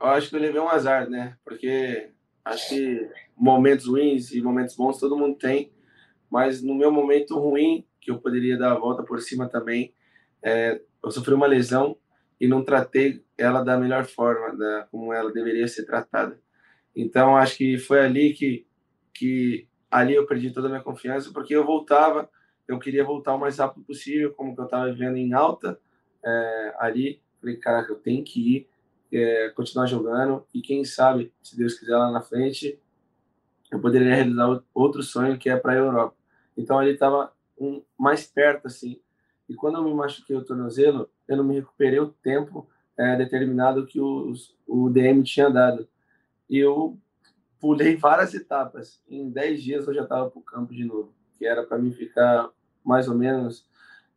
[0.00, 1.36] eu acho que eu levei um azar, né?
[1.44, 2.10] Porque
[2.46, 5.72] acho que momentos ruins e momentos bons todo mundo tem,
[6.30, 9.92] mas no meu momento ruim, que eu poderia dar a volta por cima também,
[10.42, 11.96] é, eu sofri uma lesão
[12.40, 16.40] e não tratei ela da melhor forma, da, como ela deveria ser tratada.
[16.94, 18.64] Então acho que foi ali que,
[19.12, 22.30] que ali eu perdi toda a minha confiança, porque eu voltava,
[22.68, 25.78] eu queria voltar o mais rápido possível, como que eu estava vivendo em alta
[26.24, 28.68] é, ali, falei, caraca, eu tenho que ir,
[29.12, 32.80] é, continuar jogando e quem sabe, se Deus quiser lá na frente,
[33.70, 36.16] eu poderia realizar outro sonho que é para a Europa.
[36.56, 39.00] Então ele estava um, mais perto assim.
[39.48, 43.86] E quando eu me machuquei o tornozelo, eu não me recuperei o tempo é, determinado
[43.86, 45.88] que os, o DM tinha dado.
[46.48, 46.98] E eu
[47.60, 49.02] pulei várias etapas.
[49.08, 51.92] Em 10 dias eu já estava para o campo de novo, que era para mim
[51.92, 52.50] ficar
[52.84, 53.68] mais ou menos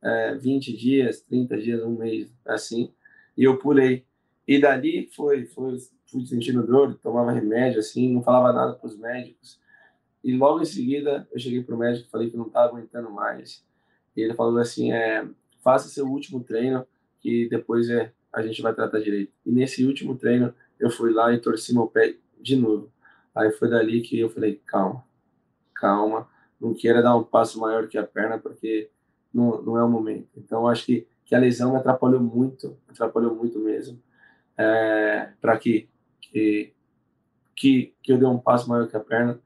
[0.02, 2.94] é, 20 dias, 30 dias, um mês, assim.
[3.38, 4.06] E eu pulei.
[4.50, 5.78] E dali foi, foi
[6.12, 9.60] fui sentindo dor, tomava remédio, assim, não falava nada para os médicos.
[10.24, 13.64] E logo em seguida eu cheguei para o médico falei que não estava aguentando mais.
[14.18, 15.24] E ele falou assim: é,
[15.64, 16.84] faça seu último treino,
[17.20, 19.32] que depois é, a gente vai tratar direito.
[19.46, 22.92] E nesse último treino eu fui lá e torci meu pé de novo.
[23.36, 25.06] Aí foi dali que eu falei: calma,
[25.76, 26.28] calma,
[26.60, 28.90] não queira dar um passo maior que a perna, porque
[29.32, 30.28] não, não é o momento.
[30.36, 34.02] Então acho que, que a lesão me atrapalhou muito, atrapalhou muito mesmo
[34.60, 35.88] é, para que,
[36.20, 36.74] que,
[37.56, 39.40] que, que eu dê um passo maior que a perna,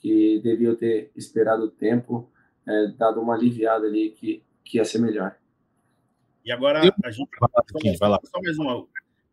[0.00, 2.28] que devia ter esperado o tempo,
[2.66, 5.36] é, dado uma aliviada ali que, que ia ser melhor.
[6.44, 8.20] E agora a gente vai lá.
[8.24, 8.86] Só mais uma.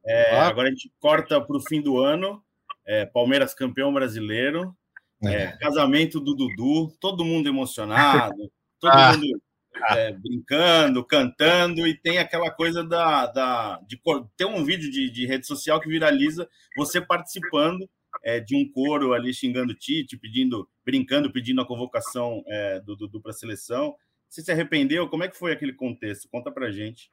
[0.06, 2.43] É, agora a gente corta para o fim do ano.
[2.86, 4.76] É, Palmeiras campeão brasileiro.
[5.24, 8.36] É, casamento do Dudu, todo mundo emocionado,
[8.78, 9.13] todo ah.
[9.13, 9.41] mundo
[9.97, 13.27] é, brincando, cantando, e tem aquela coisa da.
[13.27, 13.99] da de
[14.38, 17.89] ter um vídeo de, de rede social que viraliza você participando
[18.23, 23.21] é, de um coro ali xingando Tite, pedindo, brincando, pedindo a convocação é, do Dudu
[23.21, 23.95] para a seleção.
[24.29, 25.07] Você se arrependeu?
[25.09, 26.29] Como é que foi aquele contexto?
[26.29, 27.07] Conta pra gente.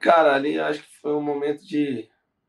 [0.00, 2.08] Cara, ali acho que foi um momento de.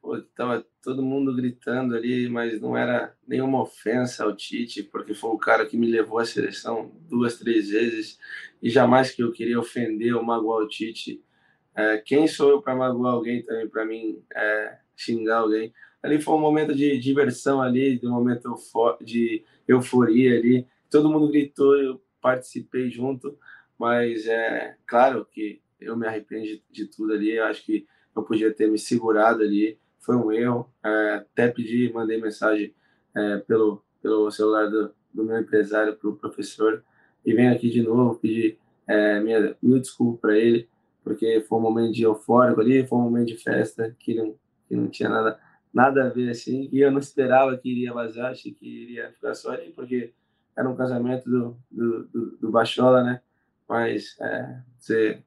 [0.09, 5.29] Pô, tava todo mundo gritando ali, mas não era nenhuma ofensa ao Tite, porque foi
[5.29, 8.17] o cara que me levou à seleção duas, três vezes
[8.59, 11.23] e jamais que eu queria ofender ou magoar o Tite.
[11.75, 15.71] É, quem sou eu para magoar alguém também, para mim é, xingar alguém?
[16.01, 18.55] Ali foi um momento de diversão ali, de um momento
[19.03, 20.65] de euforia ali.
[20.89, 23.37] Todo mundo gritou, eu participei junto,
[23.77, 27.29] mas é claro que eu me arrependo de, de tudo ali.
[27.29, 29.77] Eu acho que eu podia ter me segurado ali.
[29.99, 30.69] Foi um erro.
[30.83, 32.73] É, até pedi, mandei mensagem
[33.15, 36.83] é, pelo, pelo celular do, do meu empresário para o professor
[37.25, 38.57] e venho aqui de novo pedir
[38.87, 39.55] é, minha,
[40.19, 40.67] para ele,
[41.03, 44.35] porque foi um momento de eufórico ali, foi um momento de festa que não,
[44.67, 45.39] que não tinha nada,
[45.73, 46.69] nada a ver assim.
[46.71, 50.13] E eu não esperava que iria vazar, achei que iria ficar só ali, porque
[50.55, 53.21] era um casamento do, do, do, do Bachola, né?
[53.67, 55.23] Mas é, você,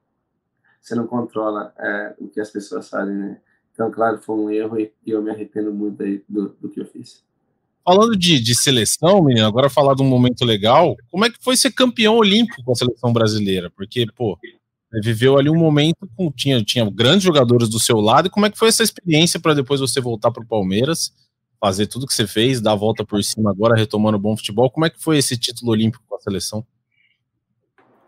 [0.81, 3.41] você não controla é, o que as pessoas fazem, né?
[3.73, 6.85] Então, claro, foi um erro e, eu me arrependo muito aí do, do que eu
[6.85, 7.23] fiz.
[7.83, 11.57] Falando de, de seleção, menino, agora falar de um momento legal, como é que foi
[11.57, 13.69] ser campeão olímpico com a seleção brasileira?
[13.71, 14.37] Porque, pô,
[15.01, 18.49] viveu ali um momento com tinha, tinha grandes jogadores do seu lado, e como é
[18.49, 21.11] que foi essa experiência para depois você voltar para o Palmeiras,
[21.59, 24.69] fazer tudo que você fez, dar a volta por cima agora, retomando o bom futebol?
[24.69, 26.65] Como é que foi esse título olímpico com a seleção?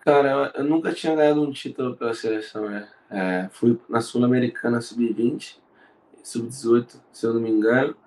[0.05, 2.87] Cara, eu, eu nunca tinha ganhado um título pela seleção, né?
[3.09, 5.57] É, fui na Sul-Americana Sub-20,
[6.23, 7.97] Sub-18, se eu não me engano,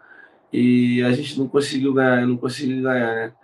[0.53, 3.35] e a gente não conseguiu ganhar, eu não consegui ganhar, né?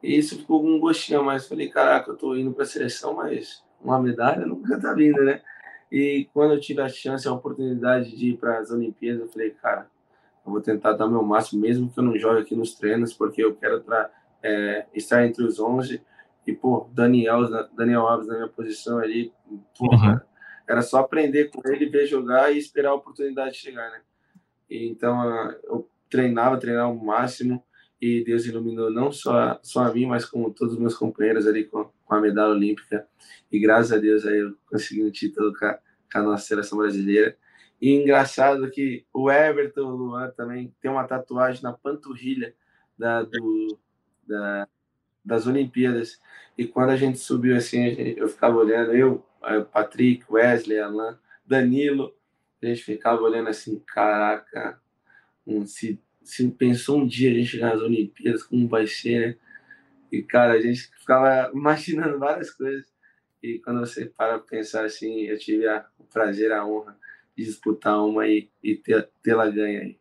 [0.00, 1.48] E isso ficou com um gostinho a mais.
[1.48, 5.42] Falei, caraca, eu tô indo pra seleção, mas uma medalha nunca tá vindo, né?
[5.90, 9.50] E quando eu tive a chance, a oportunidade de ir para as Olimpíadas, eu falei,
[9.50, 9.88] cara,
[10.46, 13.42] eu vou tentar dar meu máximo, mesmo que eu não jogue aqui nos treinos, porque
[13.42, 13.82] eu quero
[14.40, 16.00] é, estar entre os 11.
[16.46, 19.32] E, pô, Daniel, Daniel Alves na minha posição ali,
[19.78, 20.20] porra, uhum.
[20.68, 24.02] era só aprender com ele, ver jogar e esperar a oportunidade chegar, né?
[24.68, 27.64] E, então, eu treinava, treinava o máximo
[28.00, 31.64] e Deus iluminou não só, só a mim, mas como todos os meus companheiros ali
[31.64, 33.06] com, com a medalha olímpica.
[33.50, 35.78] E graças a Deus aí eu consegui um título com a,
[36.12, 37.36] com a nossa seleção brasileira.
[37.80, 42.54] E engraçado que o Everton o Luan também tem uma tatuagem na panturrilha
[42.96, 43.78] da, do,
[44.26, 44.68] da,
[45.24, 46.20] das Olimpíadas.
[46.56, 49.24] E quando a gente subiu assim, eu ficava olhando, eu,
[49.72, 52.14] Patrick, Wesley, Alan, Danilo,
[52.62, 54.80] a gente ficava olhando assim, caraca,
[55.66, 59.36] se se pensou um dia a gente nas Olimpíadas, como vai ser, né?
[60.10, 62.86] E, cara, a gente ficava imaginando várias coisas.
[63.42, 66.96] E quando você para pensar assim, eu tive a, o prazer, a honra
[67.36, 68.74] de disputar uma e, e
[69.22, 69.98] tê-la ganha aí.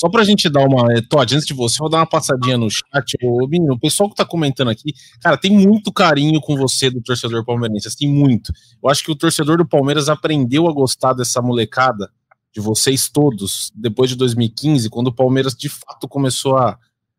[0.00, 0.90] Só pra gente dar uma.
[0.94, 3.18] Eh, Todd, antes de você, vou dar uma passadinha no chat.
[3.22, 7.02] Ô, menino, o pessoal que tá comentando aqui, cara, tem muito carinho com você do
[7.02, 8.50] torcedor palmeirense, assim, muito.
[8.82, 12.10] Eu acho que o torcedor do Palmeiras aprendeu a gostar dessa molecada
[12.50, 16.78] de vocês todos, depois de 2015, quando o Palmeiras de fato começou a,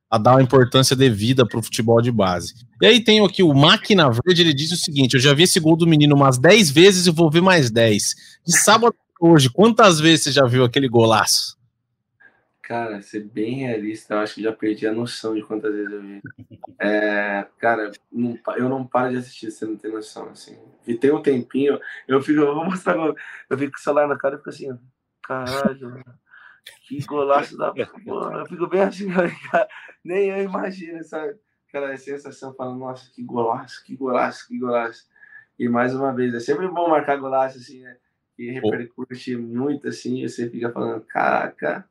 [0.10, 2.56] a dar uma importância devida para o futebol de base.
[2.82, 5.60] E aí tem aqui o Máquina Verde, ele diz o seguinte: eu já vi esse
[5.60, 8.16] gol do menino umas 10 vezes e vou ver mais 10.
[8.44, 11.61] De sábado hoje, quantas vezes você já viu aquele golaço?
[12.72, 16.02] Cara, ser bem realista, eu acho que já perdi a noção de quantas vezes eu
[16.02, 16.22] vi.
[16.80, 20.58] É, cara, não, eu não paro de assistir, você não tem noção, assim.
[20.88, 24.18] E tem um tempinho, eu fico, eu vou mostrar, eu fico com o celular na
[24.18, 24.80] cara e fico assim,
[25.22, 26.02] caralho,
[26.88, 27.74] que golaço da
[28.06, 28.40] porra.
[28.40, 29.10] Eu fico bem assim,
[29.52, 29.68] cara,
[30.02, 35.10] nem eu imagino essa aquela sensação falando, nossa, que golaço, que golaço, que golaço.
[35.60, 37.98] E mais uma vez, é sempre bom marcar golaço assim, né?
[38.38, 41.86] Que repercute muito assim, e você fica falando, caraca,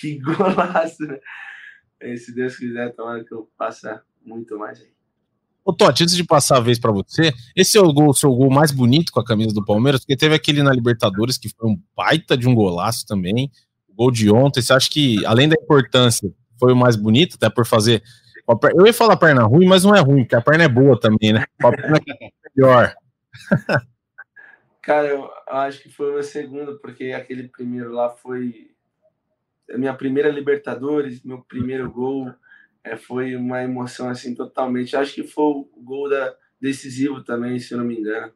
[0.00, 1.18] que golaço, né?
[2.02, 3.88] E se Deus quiser, tomara que eu passe
[4.24, 4.94] muito mais aí.
[5.64, 8.50] Ô, Totti, antes de passar a vez para você, esse é o gol, seu gol
[8.50, 11.80] mais bonito com a camisa do Palmeiras, porque teve aquele na Libertadores que foi um
[11.96, 13.50] baita de um golaço também.
[13.88, 17.48] O gol de ontem, você acha que, além da importância, foi o mais bonito, até
[17.48, 18.02] por fazer.
[18.76, 21.32] Eu ia falar perna ruim, mas não é ruim, porque a perna é boa também,
[21.32, 21.46] né?
[21.62, 22.94] A perna é melhor.
[24.82, 28.73] Cara, eu acho que foi o segundo, porque aquele primeiro lá foi
[29.70, 32.32] minha primeira Libertadores, meu primeiro gol
[32.82, 34.96] é, foi uma emoção assim totalmente.
[34.96, 38.32] Acho que foi o gol da, decisivo também, se eu não me engano.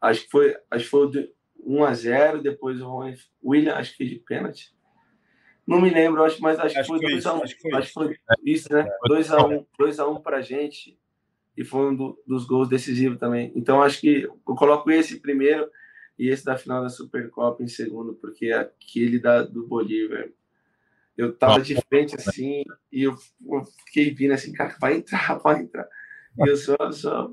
[0.00, 1.32] Acho que foi, acho que foi o
[1.64, 3.00] 1 a 0 depois o
[3.42, 4.74] William, acho que de pênalti.
[5.66, 7.36] Não me lembro, acho, mas acho, acho que foi 2 a 1.
[7.36, 8.84] Um, acho, acho que foi isso, né?
[9.06, 10.98] 2 a 1, 2 a 1 pra gente
[11.56, 13.52] e foi um do, dos gols decisivos também.
[13.54, 15.70] Então acho que eu coloco esse primeiro
[16.18, 20.28] e esse da final da Supercopa em segundo, porque aquele da do Bolívar
[21.16, 23.14] eu tava de frente assim e eu,
[23.46, 25.86] eu fiquei vindo assim, cara, vai entrar, vai entrar.
[26.38, 27.30] E eu só, só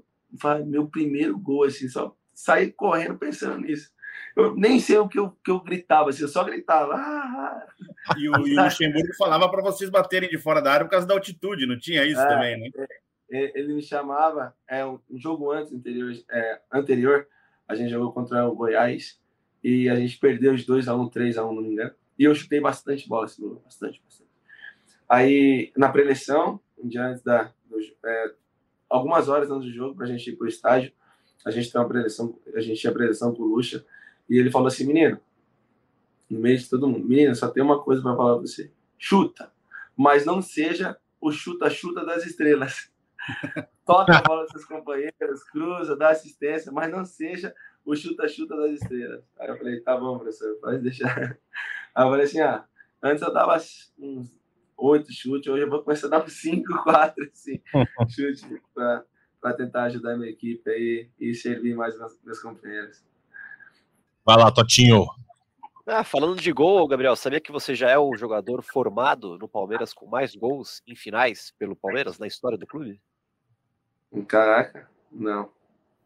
[0.65, 3.91] meu primeiro gol, assim, só saí correndo pensando nisso.
[4.35, 6.93] Eu nem sei o que eu, que eu gritava, assim, eu só gritava.
[6.93, 7.67] Ah,
[8.09, 8.15] ah.
[8.17, 11.07] E, o, e o Luxemburgo falava para vocês baterem de fora da área por causa
[11.07, 12.69] da altitude, não tinha isso é, também, né?
[12.77, 12.87] É,
[13.31, 17.27] é, ele me chamava, é, um jogo antes, anterior, é, anterior,
[17.67, 19.19] a gente jogou contra o Goiás
[19.63, 21.93] e a gente perdeu os 2x1, 3x1, não me engano.
[22.19, 24.29] E eu chutei bastante bola, assim, bastante, bastante.
[25.08, 27.53] Aí, na preleção, dia antes da.
[27.65, 28.34] Do, é,
[28.89, 30.91] algumas horas antes do jogo, para a gente ir para o estádio,
[31.45, 33.86] a gente tem uma preleção, a gente tinha preleção com o Lucha,
[34.29, 35.17] e ele falou assim: menino,
[36.29, 39.49] no meio de todo mundo, menino, só tem uma coisa para falar para você: chuta,
[39.95, 42.91] mas não seja o chuta-chuta das estrelas.
[43.86, 47.55] Toca a bola dos seus companheiros, cruza, dá assistência, mas não seja
[47.91, 49.23] o chuta-chuta das estrelas.
[49.39, 51.38] Aí eu falei, tá bom, professor, pode deixar.
[51.95, 52.65] Aí eu falei assim, ah,
[53.02, 53.58] Antes eu dava
[53.97, 54.38] uns
[54.78, 57.62] oito chutes, hoje eu vou começar a dar uns cinco, quatro, assim,
[58.10, 63.04] chutes para tentar ajudar a minha equipe aí e servir mais meus, meus companheiros.
[64.25, 65.08] Vai lá, Totinho.
[65.88, 69.93] Ah, falando de gol, Gabriel, sabia que você já é o jogador formado no Palmeiras
[69.93, 73.02] com mais gols em finais pelo Palmeiras na história do clube?
[74.28, 75.52] Caraca, não.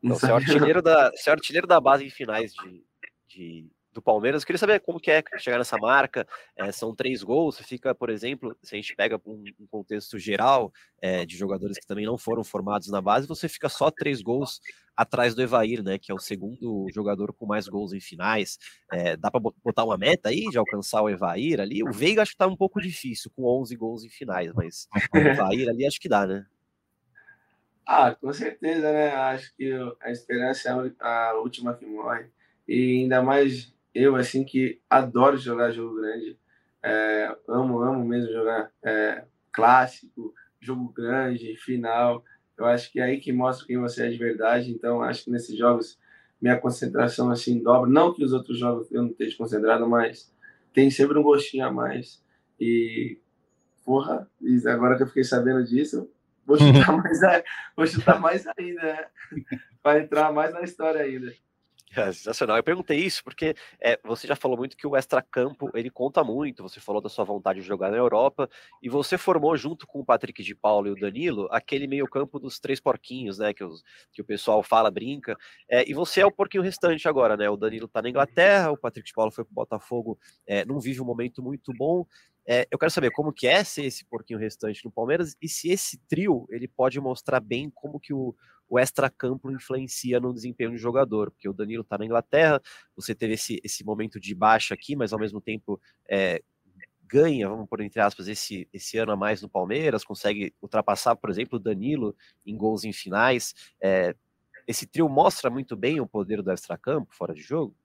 [0.03, 2.83] Então, você é, artilheiro da, você é artilheiro da base em finais de,
[3.27, 4.41] de, do Palmeiras.
[4.41, 6.27] Eu queria saber como que é chegar nessa marca.
[6.57, 7.55] É, são três gols.
[7.55, 11.79] Você fica, por exemplo, se a gente pega um, um contexto geral é, de jogadores
[11.79, 14.59] que também não foram formados na base, você fica só três gols
[14.95, 15.97] atrás do Evair, né?
[15.97, 18.57] Que é o segundo jogador com mais gols em finais.
[18.91, 21.81] É, dá para botar uma meta aí de alcançar o Evair ali?
[21.81, 25.17] O Veiga acho que tá um pouco difícil com 11 gols em finais, mas o
[25.17, 26.45] Evair ali acho que dá, né?
[27.85, 29.09] Ah, com certeza, né?
[29.11, 32.25] Acho que a esperança é a última que morre.
[32.67, 36.37] E ainda mais eu, assim, que adoro jogar jogo grande.
[36.81, 42.23] É, amo, amo mesmo jogar é, clássico, jogo grande, final.
[42.57, 44.71] Eu acho que é aí que mostra quem você é de verdade.
[44.71, 45.97] Então, acho que nesses jogos
[46.43, 47.89] minha concentração assim dobra.
[47.89, 50.29] Não que os outros jogos eu não esteja concentrado, mas
[50.73, 52.21] tem sempre um gostinho a mais.
[52.59, 53.17] E,
[53.85, 54.29] porra,
[54.67, 56.09] agora que eu fiquei sabendo disso,
[56.45, 57.19] vou chutar mais,
[57.75, 59.05] vou chutar mais ainda, né?
[59.81, 61.33] Para entrar mais na história ainda.
[61.95, 62.57] É sensacional.
[62.57, 66.63] Eu perguntei isso porque é, você já falou muito que o extracampo ele conta muito.
[66.63, 68.49] Você falou da sua vontade de jogar na Europa
[68.81, 72.39] e você formou junto com o Patrick de Paulo e o Danilo aquele meio campo
[72.39, 73.53] dos três porquinhos, né?
[73.53, 75.37] Que, os, que o pessoal fala, brinca.
[75.69, 77.47] É, e você é o porquinho restante agora, né?
[77.49, 80.99] O Danilo tá na Inglaterra, o Patrick de Paulo foi pro Botafogo, é, não vive
[80.99, 82.05] um momento muito bom.
[82.45, 85.69] É, eu quero saber como que é ser esse porquinho restante no Palmeiras e se
[85.69, 88.35] esse trio ele pode mostrar bem como que o,
[88.69, 92.61] o extra-campo influencia no desempenho do jogador, porque o Danilo está na Inglaterra,
[92.95, 96.41] você teve esse, esse momento de baixa aqui, mas ao mesmo tempo é,
[97.05, 101.29] ganha, vamos por entre aspas, esse, esse ano a mais no Palmeiras, consegue ultrapassar, por
[101.29, 103.53] exemplo, o Danilo em gols em finais.
[103.79, 104.15] É,
[104.67, 107.75] esse trio mostra muito bem o poder do extra-campo fora de jogo?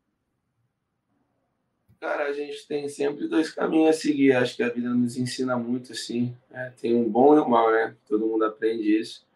[2.01, 4.33] Cara, a gente tem sempre dois caminhos a seguir.
[4.33, 6.33] Acho que a vida nos ensina muito, assim.
[6.51, 7.97] É, tem um bom e um mal, né?
[8.07, 9.28] Todo mundo aprende isso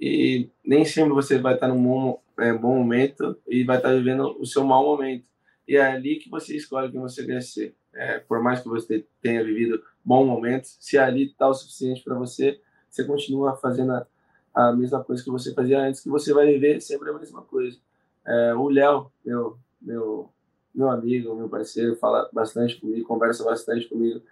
[0.00, 4.34] e nem sempre você vai estar num bom, é, bom momento e vai estar vivendo
[4.40, 5.28] o seu mau momento.
[5.68, 7.74] E é ali que você escolhe quem você quer ser.
[7.92, 12.14] É, por mais que você tenha vivido bons momentos, se ali está o suficiente para
[12.14, 12.58] você,
[12.88, 14.06] você continua fazendo a,
[14.54, 17.78] a, mesma coisa que você fazia antes, que você vai viver sempre a mesma coisa.
[18.26, 20.30] É, o Léo, meu, meu,
[20.74, 24.22] meu amigo, meu parceiro, fala bastante comigo, conversa bastante comigo.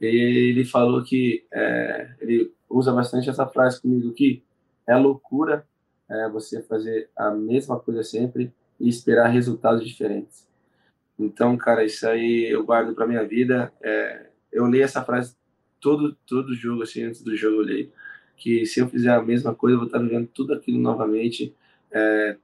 [0.00, 4.42] E ele falou que é, ele usa bastante essa frase comigo que
[4.90, 5.64] é loucura
[6.08, 10.48] é, você fazer a mesma coisa sempre e esperar resultados diferentes.
[11.16, 13.72] Então, cara, isso aí eu guardo para minha vida.
[13.80, 15.36] É, eu leio essa frase
[15.78, 17.92] todo todo jogo, assim, antes do jogo eu leio,
[18.36, 21.54] que se eu fizer a mesma coisa, eu vou estar vivendo tudo aquilo novamente,
[21.92, 22.36] é,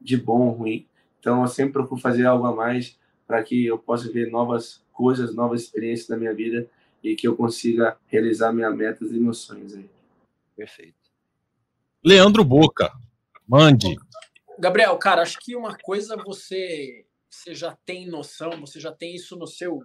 [0.00, 0.86] de bom ou ruim.
[1.18, 5.34] Então, eu sempre procuro fazer algo a mais para que eu possa ver novas coisas,
[5.34, 6.66] novas experiências na minha vida
[7.02, 9.88] e que eu consiga realizar minhas metas e meus sonhos aí.
[10.56, 10.99] Perfeito.
[12.02, 12.90] Leandro Boca.
[13.46, 13.96] Mande.
[14.58, 19.36] Gabriel, cara, acho que uma coisa você, você já tem noção, você já tem isso
[19.36, 19.80] no seu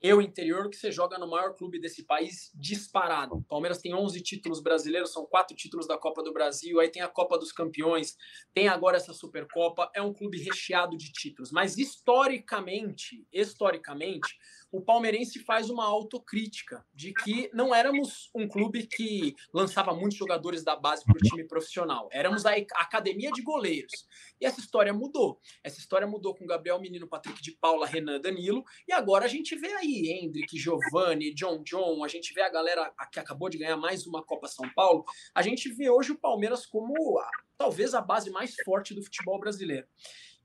[0.00, 3.36] eu interior, que você joga no maior clube desse país disparado.
[3.36, 7.02] O Palmeiras tem 11 títulos brasileiros, são quatro títulos da Copa do Brasil, aí tem
[7.02, 8.14] a Copa dos Campeões,
[8.52, 11.50] tem agora essa Supercopa, é um clube recheado de títulos.
[11.50, 14.36] Mas historicamente, historicamente,
[14.76, 20.62] o palmeirense faz uma autocrítica de que não éramos um clube que lançava muitos jogadores
[20.62, 22.08] da base para o time profissional.
[22.12, 24.06] Éramos a academia de goleiros.
[24.38, 25.40] E essa história mudou.
[25.64, 28.62] Essa história mudou com Gabriel Menino, Patrick de Paula, Renan Danilo.
[28.86, 32.04] E agora a gente vê aí Hendrick, Giovanni, John John.
[32.04, 35.04] A gente vê a galera que acabou de ganhar mais uma Copa São Paulo.
[35.34, 39.40] A gente vê hoje o Palmeiras como a, talvez a base mais forte do futebol
[39.40, 39.86] brasileiro.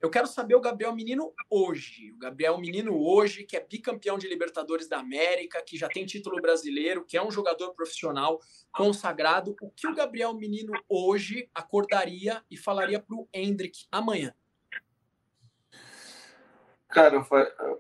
[0.02, 2.12] Eu quero saber o Gabriel Menino hoje.
[2.14, 6.42] O Gabriel Menino hoje, que é bicampeão de Libertadores da América, que já tem título
[6.42, 8.40] brasileiro, que é um jogador profissional
[8.72, 9.56] consagrado.
[9.62, 14.34] O que o Gabriel Menino hoje acordaria e falaria para o Hendrick amanhã?
[16.88, 17.80] Cara, eu, fa...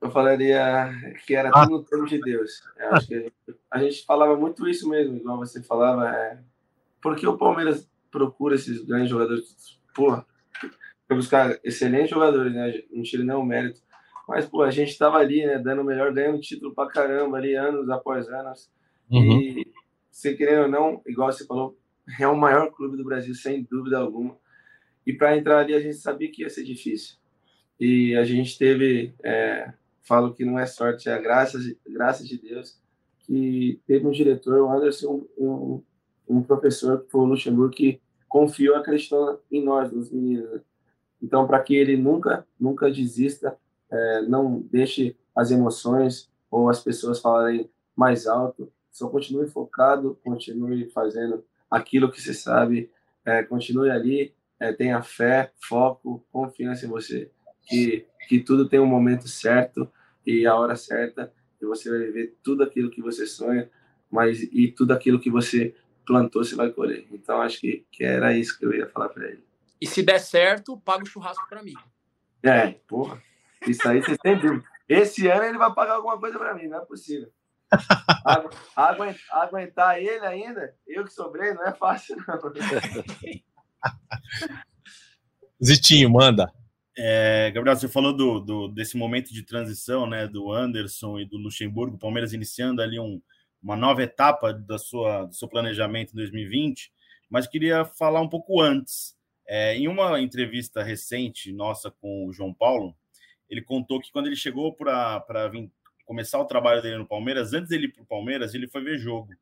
[0.00, 0.90] eu falaria
[1.24, 1.62] que era ah.
[1.62, 2.60] tudo no tempo de Deus.
[2.76, 3.34] Eu acho que a gente...
[3.70, 6.10] a gente, falava muito isso mesmo, igual você falava.
[6.10, 6.42] É...
[7.00, 9.80] Porque o Palmeiras procura esses grandes jogadores.
[9.94, 10.26] Porra
[11.06, 12.82] foi buscar excelentes jogadores, né?
[12.90, 13.80] Não tira nenhum mérito.
[14.28, 15.58] Mas, pô, a gente estava ali, né?
[15.58, 18.70] Dando o melhor, ganhando título pra caramba ali, anos após anos.
[19.10, 19.40] Uhum.
[19.40, 19.66] E,
[20.10, 21.78] se querendo ou não, igual você falou,
[22.18, 24.36] é o maior clube do Brasil, sem dúvida alguma.
[25.06, 27.16] E para entrar ali, a gente sabia que ia ser difícil.
[27.78, 32.38] E a gente teve, é, falo que não é sorte, é a graça, graça de
[32.38, 32.80] Deus
[33.26, 35.82] que teve um diretor, o Anderson, um,
[36.28, 40.48] um professor que foi o Luxemburgo, que confiou, acreditou em nós, nos meninos.
[40.50, 40.60] Né?
[41.26, 43.58] Então, para que ele nunca, nunca desista,
[43.90, 50.88] é, não deixe as emoções ou as pessoas falarem mais alto, só continue focado, continue
[50.90, 52.88] fazendo aquilo que você sabe,
[53.24, 57.28] é, continue ali, é, tenha fé, foco, confiança em você,
[57.62, 59.90] que, que tudo tem um momento certo
[60.24, 63.68] e a hora certa, e você vai ver tudo aquilo que você sonha,
[64.08, 65.74] mas e tudo aquilo que você
[66.06, 67.04] plantou, você vai colher.
[67.10, 69.45] Então, acho que, que era isso que eu ia falar para ele.
[69.80, 71.74] E se der certo, paga o churrasco para mim.
[72.42, 73.22] É, porra.
[73.66, 74.64] Isso aí você tem dúvida.
[74.88, 77.30] Esse ano ele vai pagar alguma coisa para mim, não é possível.
[79.30, 82.38] Aguentar ele ainda, eu que sobrei, não é fácil, não.
[85.62, 86.52] Zitinho, manda.
[86.96, 91.36] É, Gabriel, você falou do, do, desse momento de transição, né, do Anderson e do
[91.36, 93.20] Luxemburgo, Palmeiras iniciando ali um,
[93.62, 96.92] uma nova etapa da sua, do seu planejamento em 2020,
[97.28, 99.15] mas queria falar um pouco antes.
[99.48, 102.96] É, em uma entrevista recente nossa com o João Paulo,
[103.48, 105.24] ele contou que quando ele chegou para
[106.04, 108.98] começar o trabalho dele no Palmeiras, antes dele ir para o Palmeiras, ele foi ver
[108.98, 109.32] jogo.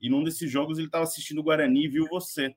[0.00, 2.54] E num desses jogos ele estava assistindo o Guarani e viu você.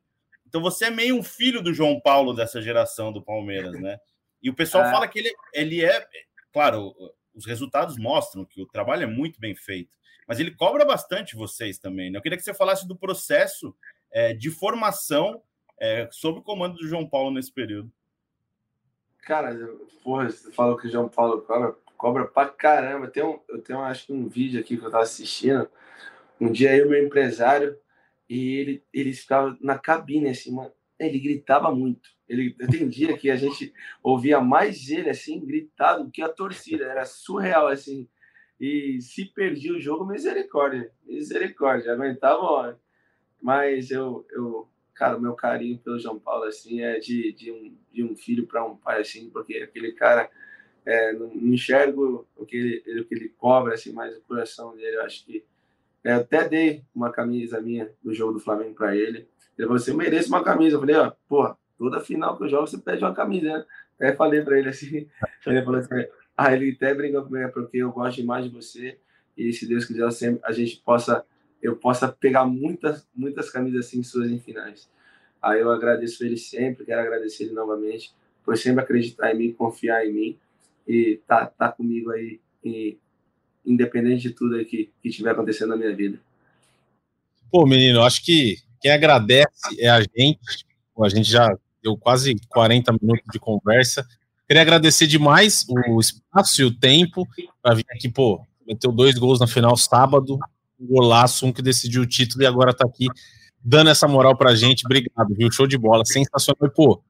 [0.47, 3.97] Então você é meio um filho do João Paulo dessa geração do Palmeiras, né?
[4.41, 4.91] E o pessoal é.
[4.91, 6.05] fala que ele, ele é.
[6.51, 6.93] Claro,
[7.33, 9.91] os resultados mostram que o trabalho é muito bem feito,
[10.27, 12.11] mas ele cobra bastante vocês também.
[12.11, 12.17] Né?
[12.17, 13.75] Eu queria que você falasse do processo
[14.11, 15.41] é, de formação
[15.82, 17.91] é, sob o comando do João Paulo nesse período.
[19.23, 19.57] Cara,
[20.03, 23.07] porra, você falou que o João Paulo cobra, cobra pra caramba.
[23.07, 25.67] Tem um, eu tenho, acho que um vídeo aqui que eu tava assistindo.
[26.39, 27.75] Um dia eu, meu empresário,
[28.29, 30.71] e ele, ele ficava na cabine, assim, mano.
[30.99, 32.11] Ele gritava muito.
[32.29, 33.73] Ele, tem dia que a gente
[34.03, 36.86] ouvia mais ele, assim, gritado que a torcida.
[36.86, 38.07] Era surreal, assim.
[38.59, 40.91] E se perdia o jogo, misericórdia.
[41.03, 41.91] Misericórdia.
[41.91, 42.73] Aguentava, ó.
[43.41, 47.75] Mas eu, eu cara, o meu carinho pelo João Paulo, assim, é de, de, um,
[47.91, 50.29] de um filho para um pai, assim, porque aquele cara,
[50.85, 54.75] é, não, não, enxergo o que ele, o que ele cobra, assim, mais o coração
[54.75, 55.43] dele, eu acho que
[56.03, 59.27] é, até dei uma camisa minha do jogo do Flamengo para ele.
[59.57, 60.75] Ele falou assim: eu mereço uma camisa.
[60.75, 63.65] Eu falei: ó, porra, toda final que eu jogo você pede uma camisa, né?
[63.95, 65.07] Até falei para ele assim.
[65.45, 65.89] Ele falou assim:
[66.35, 68.97] ah, ele até brincou comigo, é porque eu gosto demais de você.
[69.37, 71.23] E se Deus quiser, sempre a gente possa
[71.62, 74.89] eu possa pegar muitas, muitas camisas assim suas em finais.
[75.41, 80.05] Aí eu agradeço ele sempre, quero agradecer ele novamente por sempre acreditar em mim, confiar
[80.05, 80.38] em mim
[80.88, 82.97] e tá, tá comigo aí, e,
[83.66, 86.20] independente de tudo que, que estiver acontecendo na minha vida.
[87.51, 90.66] Pô, menino, acho que quem agradece é a gente.
[90.99, 91.47] A gente já
[91.82, 94.05] deu quase 40 minutos de conversa.
[94.47, 97.28] Queria agradecer demais o espaço e o tempo
[97.62, 100.38] para vir aqui, pô, meteu dois gols na final sábado,
[100.82, 103.07] um golaço, um que decidiu o título e agora tá aqui
[103.63, 104.86] dando essa moral pra gente.
[104.86, 105.51] Obrigado, viu?
[105.51, 106.67] Show de bola, sensacional.
[106.67, 107.01] E, pô,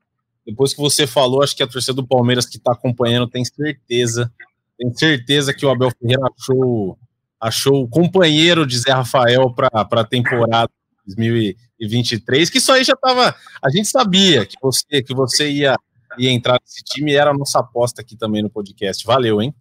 [0.45, 4.31] depois que você falou, acho que a torcida do Palmeiras que tá acompanhando tem certeza,
[4.77, 6.97] tem certeza que o Abel Ferreira achou,
[7.39, 10.69] achou o companheiro de Zé Rafael para a temporada
[11.05, 15.75] 2023, que isso aí já tava, a gente sabia que você que você ia,
[16.17, 19.05] ia entrar nesse time e era a nossa aposta aqui também no podcast.
[19.05, 19.53] Valeu, hein?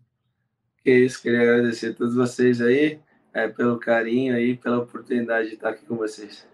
[0.82, 2.98] Que isso, queria agradecer a todos vocês aí
[3.32, 6.48] é, pelo carinho aí, pela oportunidade de estar aqui com vocês.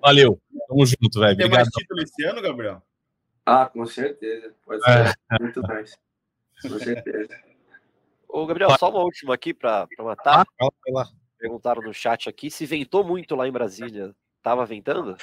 [0.00, 1.36] Valeu, tamo junto, velho.
[1.36, 2.82] Tem mais título esse ano, Gabriel?
[3.46, 4.54] Ah, com certeza.
[4.64, 5.38] Pode ser é.
[5.40, 5.96] muito mais.
[6.60, 7.40] Com certeza.
[8.28, 10.44] Ô, Gabriel, só uma última aqui para matar.
[10.60, 14.14] Ah, Perguntaram no chat aqui se ventou muito lá em Brasília.
[14.42, 15.16] Tava ventando?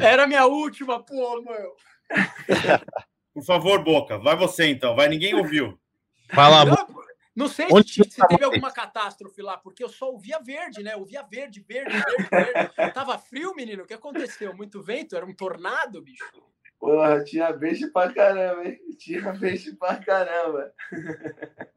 [0.00, 1.74] Era minha última, pô, meu.
[3.34, 4.94] Por favor, Boca, vai você então.
[4.94, 5.78] Vai, ninguém ouviu.
[6.28, 7.01] Fala, Boca.
[7.34, 10.92] Não sei Onde se, se teve alguma catástrofe lá, porque eu só ouvia verde, né?
[10.92, 12.70] Eu ouvia verde, verde, verde, verde.
[12.92, 13.84] Tava frio, menino.
[13.84, 14.54] O que aconteceu?
[14.54, 15.16] Muito vento?
[15.16, 16.24] Era um tornado, bicho?
[16.78, 18.78] Porra, tinha beijo pra caramba, hein?
[18.98, 20.74] Tinha beijo pra caramba.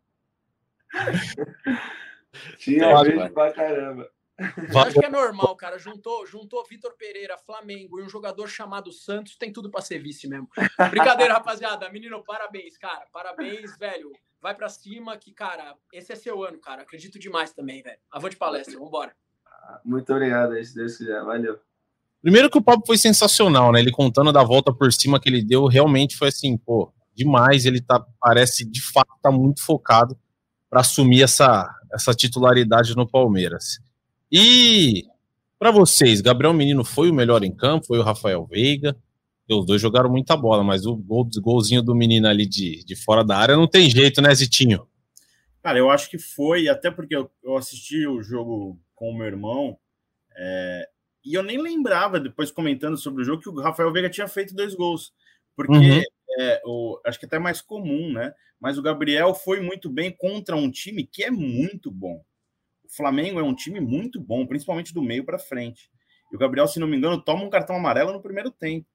[2.57, 4.11] tinha beijo pra caramba.
[4.37, 5.79] Eu acho que é normal, cara.
[5.79, 10.27] Juntou, juntou Vitor Pereira, Flamengo e um jogador chamado Santos, tem tudo para ser vice
[10.27, 10.49] mesmo.
[10.89, 11.89] Brincadeira, rapaziada.
[11.89, 13.05] Menino, parabéns, cara.
[13.13, 14.11] Parabéns, velho
[14.45, 16.83] vai para cima, que, cara, esse é seu ano, cara.
[16.83, 17.97] Acredito demais também, velho.
[18.11, 19.11] Avante palestra, vambora.
[19.83, 21.19] Muito obrigado aí, se Deus quiser.
[21.23, 21.57] Valeu.
[22.21, 23.79] Primeiro que o papo foi sensacional, né?
[23.79, 27.65] Ele contando da volta por cima que ele deu, realmente foi assim, pô, demais.
[27.65, 30.15] Ele tá, parece, de fato, tá muito focado
[30.69, 33.79] para assumir essa, essa titularidade no Palmeiras.
[34.31, 35.07] E
[35.57, 38.95] para vocês, Gabriel Menino foi o melhor em campo, foi o Rafael Veiga.
[39.49, 43.23] Os dois jogaram muita bola, mas o gol, golzinho do menino ali de, de fora
[43.23, 44.87] da área não tem jeito, né, Zitinho?
[45.61, 49.27] Cara, eu acho que foi, até porque eu, eu assisti o jogo com o meu
[49.27, 49.77] irmão,
[50.35, 50.89] é,
[51.23, 54.53] e eu nem lembrava, depois comentando sobre o jogo, que o Rafael Veiga tinha feito
[54.53, 55.11] dois gols.
[55.55, 56.01] Porque uhum.
[56.39, 58.33] é, o, acho que até mais comum, né?
[58.59, 62.23] Mas o Gabriel foi muito bem contra um time que é muito bom.
[62.83, 65.89] O Flamengo é um time muito bom, principalmente do meio para frente.
[66.31, 68.87] E o Gabriel, se não me engano, toma um cartão amarelo no primeiro tempo.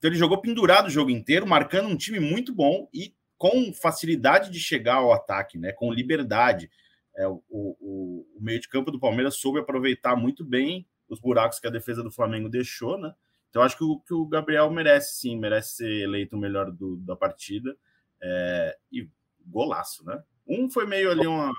[0.00, 4.50] Então ele jogou pendurado o jogo inteiro, marcando um time muito bom e com facilidade
[4.50, 5.72] de chegar ao ataque, né?
[5.72, 6.70] Com liberdade.
[7.14, 11.60] É, o, o, o meio de campo do Palmeiras soube aproveitar muito bem os buracos
[11.60, 13.12] que a defesa do Flamengo deixou, né?
[13.50, 16.96] Então acho que o, que o Gabriel merece sim, merece ser eleito o melhor do,
[16.96, 17.76] da partida.
[18.22, 19.06] É, e
[19.46, 20.22] golaço, né?
[20.48, 21.52] Um foi meio ali uma,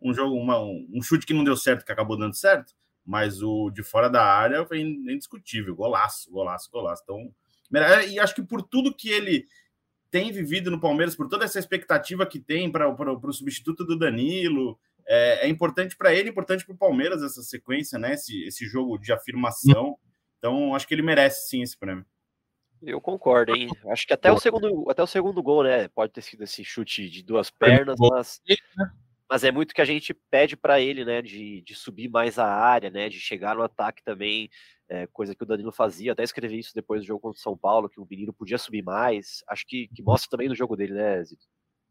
[0.00, 2.72] um jogo, uma, um chute que não deu certo, que acabou dando certo,
[3.04, 5.74] mas o de fora da área foi indiscutível.
[5.74, 7.02] Golaço, golaço, golaço.
[7.02, 7.34] Então,
[8.08, 9.46] e acho que por tudo que ele
[10.10, 14.78] tem vivido no Palmeiras, por toda essa expectativa que tem para o substituto do Danilo.
[15.06, 18.14] É, é importante para ele, importante para o Palmeiras essa sequência, né?
[18.14, 19.96] Esse, esse jogo de afirmação.
[20.38, 22.04] Então, acho que ele merece sim esse prêmio.
[22.82, 23.68] Eu concordo, hein?
[23.90, 25.88] Acho que até o segundo, até o segundo gol, né?
[25.88, 28.40] Pode ter sido esse chute de duas pernas, mas,
[29.28, 31.20] mas é muito que a gente pede para ele, né?
[31.20, 33.08] De, de subir mais a área, né?
[33.08, 34.48] De chegar no ataque também
[34.90, 37.56] é, coisa que o Danilo fazia, até escrevi isso depois do jogo contra o São
[37.56, 40.94] Paulo, que o menino podia subir mais, acho que, que mostra também no jogo dele,
[40.94, 41.46] né, Zito?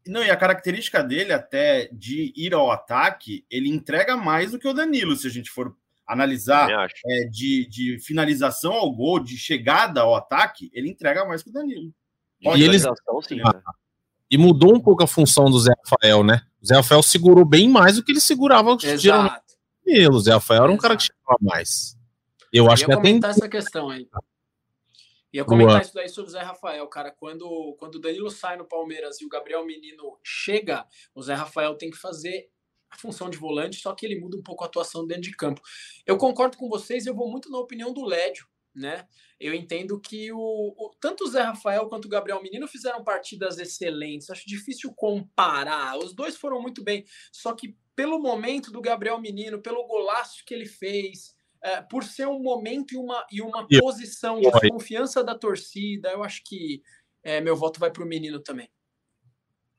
[0.06, 4.68] Não, e a característica dele até de ir ao ataque, ele entrega mais do que
[4.68, 5.74] o Danilo, se a gente for
[6.06, 6.68] analisar
[7.06, 11.52] é, de, de finalização ao gol, de chegada ao ataque, ele entrega mais que o
[11.52, 11.92] Danilo.
[12.40, 12.82] e, eles...
[13.22, 13.44] sim, né?
[14.30, 16.42] e mudou um pouco a função do Zé Rafael, né?
[16.60, 19.44] O Zé Rafael segurou bem mais do que ele segurava Exato.
[20.12, 20.82] O Zé Rafael era um Exato.
[20.82, 21.99] cara que chegava mais.
[22.52, 24.08] Eu acho que até comentar essa questão aí.
[25.32, 25.82] Ia comentar Boa.
[25.82, 27.10] isso daí sobre o Zé Rafael, cara.
[27.12, 30.84] Quando, quando o Danilo sai no Palmeiras e o Gabriel Menino chega,
[31.14, 32.50] o Zé Rafael tem que fazer
[32.90, 35.62] a função de volante, só que ele muda um pouco a atuação dentro de campo.
[36.04, 39.06] Eu concordo com vocês, eu vou muito na opinião do Lédio, né?
[39.38, 43.58] Eu entendo que o, o, tanto o Zé Rafael quanto o Gabriel Menino fizeram partidas
[43.58, 44.28] excelentes.
[44.28, 45.96] Acho difícil comparar.
[45.96, 50.52] Os dois foram muito bem, só que pelo momento do Gabriel Menino, pelo golaço que
[50.52, 55.34] ele fez, é, por ser um momento e uma, e uma posição de confiança da
[55.34, 56.82] torcida, eu acho que
[57.22, 58.68] é, meu voto vai para o menino também.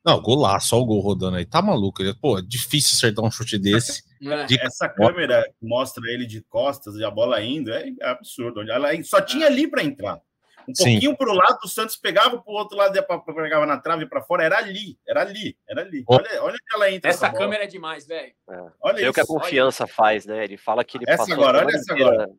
[0.04, 1.46] Não, golaço, olha o gol rodando aí.
[1.46, 2.02] Tá maluco.
[2.02, 4.04] Ele, pô, é difícil acertar um chute desse.
[4.24, 4.46] É.
[4.46, 4.62] De...
[4.62, 8.62] Essa câmera mostra ele de costas e a bola indo, é absurdo.
[8.62, 10.22] Ela só tinha ali para entrar.
[10.68, 10.92] Um Sim.
[10.92, 12.94] pouquinho para o lado, o Santos pegava para o outro lado,
[13.26, 16.04] pegava na trave para fora, era ali, era ali, era ali.
[16.08, 17.10] Olha, olha que ela entra.
[17.10, 18.34] Essa, essa câmera é demais, velho.
[18.50, 18.72] É.
[18.82, 19.94] Olha o que a confiança olha.
[19.94, 20.44] faz, né?
[20.44, 22.30] Ele fala que ele Essa agora, olha essa agora.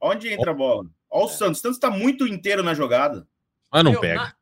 [0.00, 0.84] Onde entra a bola?
[1.10, 1.32] Olha o é.
[1.32, 1.58] Santos.
[1.58, 3.26] O Santos está muito inteiro na jogada.
[3.70, 4.14] Mas não Meu, pega.
[4.14, 4.34] Na...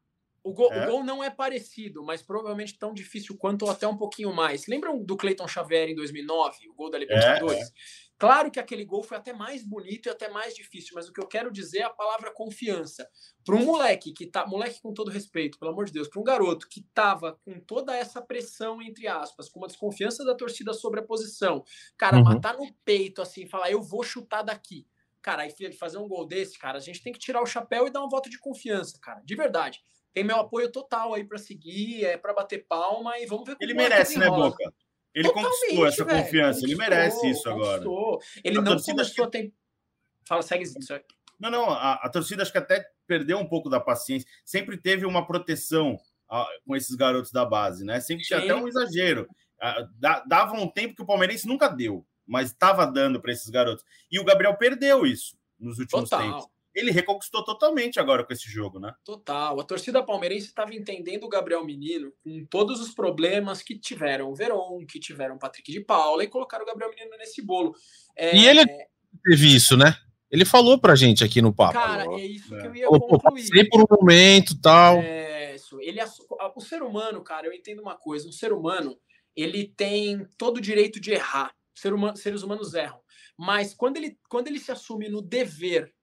[0.43, 0.85] O gol, é.
[0.85, 4.67] o gol, não é parecido, mas provavelmente tão difícil quanto ou até um pouquinho mais.
[4.67, 7.59] Lembram do Cleiton Xavier em 2009, o gol da Libertadores?
[7.59, 8.08] É, é.
[8.19, 11.21] Claro que aquele gol foi até mais bonito e até mais difícil, mas o que
[11.21, 13.09] eu quero dizer é a palavra confiança.
[13.45, 16.25] Para um moleque que tá, moleque com todo respeito, pelo amor de Deus, para um
[16.25, 20.99] garoto que tava com toda essa pressão entre aspas, com uma desconfiança da torcida sobre
[20.99, 21.65] a posição,
[21.97, 22.25] cara, uhum.
[22.25, 24.85] matar no peito assim, falar eu vou chutar daqui.
[25.23, 27.91] Cara, aí fazer um gol desse, cara, a gente tem que tirar o chapéu e
[27.91, 29.81] dar um voto de confiança, cara, de verdade.
[30.13, 33.65] Tem meu apoio total aí para seguir, é para bater palma e vamos ver como
[33.65, 34.73] Ele merece, né, Boca?
[35.15, 37.83] Ele Totalmente, conquistou essa confiança, conquistou, ele merece isso agora.
[38.45, 39.53] Ele a não começou a ter.
[40.27, 40.75] Fala, segue isso.
[41.39, 44.29] Não, não, a, a, torcida acho que até perdeu um pouco da paciência.
[44.45, 45.99] Sempre teve uma proteção
[46.29, 48.01] a, com esses garotos da base, né?
[48.01, 49.29] Sempre tinha até um exagero.
[49.61, 49.89] A,
[50.27, 53.85] dava um tempo que o palmeirense nunca deu, mas estava dando para esses garotos.
[54.11, 56.27] E o Gabriel perdeu isso nos últimos Total.
[56.27, 58.95] tempos ele reconquistou totalmente agora com esse jogo, né?
[59.05, 59.59] Total.
[59.59, 64.35] A torcida palmeirense estava entendendo o Gabriel Menino com todos os problemas que tiveram o
[64.35, 67.75] Veron, que tiveram o Patrick de Paula e colocaram o Gabriel Menino nesse bolo.
[68.17, 68.37] É...
[68.37, 68.65] E ele
[69.25, 69.95] teve isso, né?
[70.31, 71.73] Ele falou pra gente aqui no papo.
[71.73, 72.61] Cara, é isso é.
[72.61, 73.23] que eu ia concluir.
[73.23, 74.99] Passei por um momento tal.
[74.99, 75.81] É, isso.
[75.81, 76.01] Ele,
[76.55, 78.29] o ser humano, cara, eu entendo uma coisa.
[78.29, 78.99] Um ser humano,
[79.35, 81.55] ele tem todo o direito de errar.
[81.75, 83.01] Ser humano, seres humanos erram.
[83.37, 85.95] Mas quando ele, quando ele se assume no dever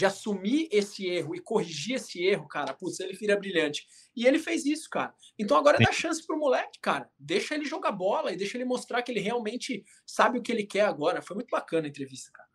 [0.00, 3.86] de assumir esse erro e corrigir esse erro, cara, putz, ele vira brilhante.
[4.16, 5.12] E ele fez isso, cara.
[5.38, 7.06] Então agora dá chance pro moleque, cara.
[7.18, 10.64] Deixa ele jogar bola e deixa ele mostrar que ele realmente sabe o que ele
[10.64, 11.20] quer agora.
[11.20, 12.48] Foi muito bacana a entrevista, cara.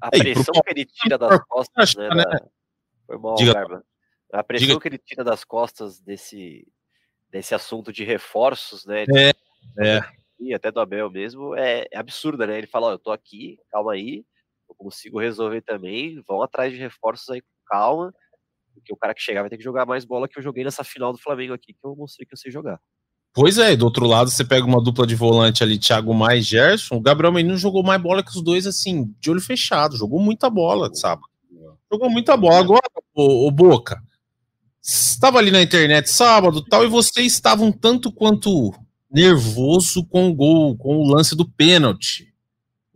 [0.00, 2.08] A pressão que ele tira das costas, né?
[2.08, 2.24] né?
[2.24, 2.48] Da...
[3.06, 3.84] Foi mal, Diga.
[4.32, 4.80] A pressão Diga.
[4.80, 6.66] que ele tira das costas desse,
[7.28, 9.04] desse assunto de reforços, né?
[9.14, 9.32] É,
[9.86, 10.00] é.
[10.40, 12.56] E até do Abel mesmo, é, é absurda, né?
[12.56, 14.24] Ele fala, ó, eu tô aqui, calma aí,
[14.76, 16.22] consigo resolver também.
[16.26, 18.14] Vão atrás de reforços aí com calma,
[18.74, 20.84] porque o cara que chegar vai ter que jogar mais bola que eu joguei nessa
[20.84, 22.80] final do Flamengo aqui, que eu mostrei que eu sei jogar.
[23.32, 26.96] Pois é, do outro lado você pega uma dupla de volante ali, Thiago mais Gerson.
[26.96, 29.96] O Gabriel Menino jogou mais bola que os dois, assim, de olho fechado.
[29.96, 31.20] Jogou muita bola, sabe?
[31.92, 32.58] Jogou muita bola.
[32.58, 32.80] Agora,
[33.14, 34.02] o, o Boca,
[34.82, 38.72] estava ali na internet sábado tal, e você estava um tanto quanto
[39.10, 42.25] nervoso com o gol, com o lance do pênalti.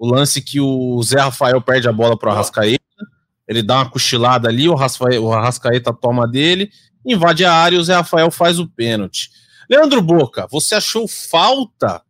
[0.00, 2.80] O lance que o Zé Rafael perde a bola para o Arrascaeta,
[3.46, 6.70] ele dá uma cochilada ali, o, Rafael, o Arrascaeta toma dele,
[7.04, 9.30] invade a área e o Zé Rafael faz o pênalti.
[9.68, 12.02] Leandro Boca, você achou falta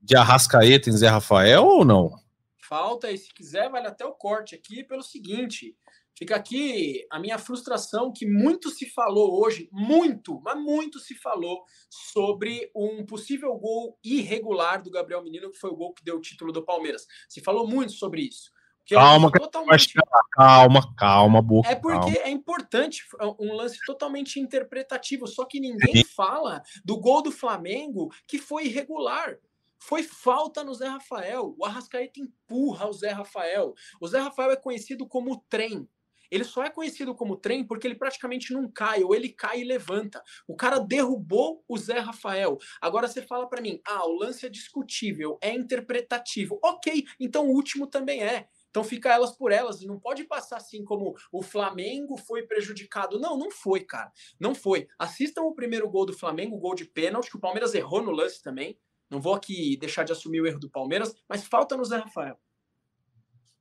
[0.00, 2.12] de Arrascaeta em Zé Rafael ou não?
[2.56, 5.74] Falta, e se quiser, vale até o corte aqui pelo seguinte:
[6.16, 11.64] Fica aqui a minha frustração que muito se falou hoje, muito, mas muito se falou
[11.90, 16.20] sobre um possível gol irregular do Gabriel Menino, que foi o gol que deu o
[16.20, 17.06] título do Palmeiras.
[17.28, 18.50] Se falou muito sobre isso.
[18.90, 19.94] É calma, totalmente...
[20.32, 21.68] calma, calma, boca.
[21.68, 22.28] É porque calma.
[22.28, 28.10] é importante, é um lance totalmente interpretativo, só que ninguém fala do gol do Flamengo
[28.26, 29.38] que foi irregular.
[29.78, 31.56] Foi falta no Zé Rafael.
[31.58, 33.74] O Arrascaeta empurra o Zé Rafael.
[34.00, 35.88] O Zé Rafael é conhecido como trem.
[36.32, 39.64] Ele só é conhecido como trem porque ele praticamente não cai, ou ele cai e
[39.64, 40.22] levanta.
[40.48, 42.56] O cara derrubou o Zé Rafael.
[42.80, 46.58] Agora você fala para mim, ah, o lance é discutível, é interpretativo.
[46.64, 48.48] Ok, então o último também é.
[48.70, 49.82] Então fica elas por elas.
[49.82, 53.20] Não pode passar assim como o Flamengo foi prejudicado.
[53.20, 54.10] Não, não foi, cara.
[54.40, 54.88] Não foi.
[54.98, 58.42] Assistam o primeiro gol do Flamengo, gol de pênalti, que o Palmeiras errou no lance
[58.42, 58.78] também.
[59.10, 62.38] Não vou aqui deixar de assumir o erro do Palmeiras, mas falta no Zé Rafael.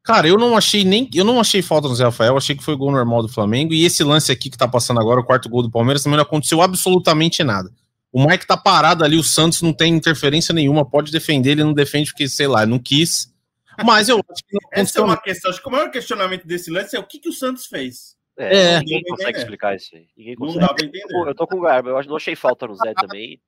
[0.04, 1.10] Cara, eu não achei nem.
[1.14, 3.74] Eu não achei falta no Zé Rafael, achei que foi gol normal do Flamengo.
[3.74, 6.24] E esse lance aqui que tá passando agora, o quarto gol do Palmeiras, também não
[6.24, 7.72] aconteceu absolutamente nada.
[8.12, 11.74] O Mike tá parado ali, o Santos não tem interferência nenhuma, pode defender, ele não
[11.74, 13.32] defende porque, sei lá, não quis.
[13.86, 15.50] Mas eu acho que não Essa é uma questão.
[15.50, 18.18] Acho que o maior questionamento desse lance é o que, que o Santos fez.
[18.38, 18.80] É, é.
[18.80, 20.08] ninguém consegue explicar isso aí.
[20.18, 20.60] Ninguém consegue.
[20.60, 21.30] Não dá pra entender.
[21.30, 23.40] Eu tô com o Garba, eu não achei falta no Zé também.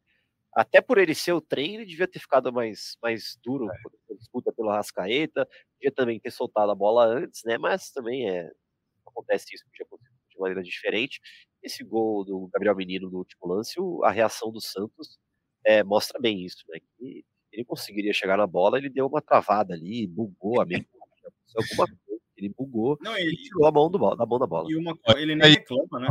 [0.56, 4.16] Até por ele ser o trem, ele devia ter ficado mais, mais duro é.
[4.16, 7.58] disputa pelo Rascaeta, podia também ter soltado a bola antes, né?
[7.58, 8.52] Mas também é
[9.06, 11.20] acontece isso de maneira diferente.
[11.62, 15.18] Esse gol do Gabriel Menino no último lance, a reação do Santos
[15.66, 16.80] é, mostra bem isso, né?
[16.98, 20.88] Que ele conseguiria chegar na bola, ele deu uma travada ali, bugou a mente,
[21.56, 24.70] alguma coisa, ele bugou Não, ele, e tirou a mão do, da mão da bola.
[24.70, 26.08] E uma, ele nem reclama, né?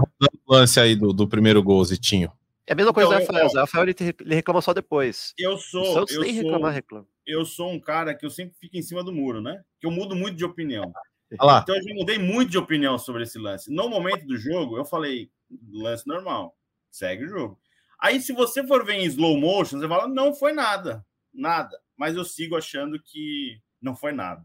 [0.47, 2.33] O lance aí do, do primeiro gol, Zitinho.
[2.67, 3.47] É a mesma coisa então, do Rafael.
[3.47, 5.35] O Rafael ele, ele, reclama só depois.
[5.37, 5.83] Eu sou.
[5.83, 7.07] O Santos eu sou, reclamar, reclama.
[7.27, 9.63] Eu sou um cara que eu sempre fico em cima do muro, né?
[9.81, 10.93] Que eu mudo muito de opinião.
[11.41, 11.61] Lá.
[11.63, 13.73] Então eu já mudei muito de opinião sobre esse lance.
[13.73, 15.31] No momento do jogo, eu falei,
[15.73, 16.57] lance normal,
[16.91, 17.59] segue o jogo.
[17.99, 21.81] Aí, se você for ver em slow motion, você fala, não foi nada, nada.
[21.97, 24.45] Mas eu sigo achando que não foi nada.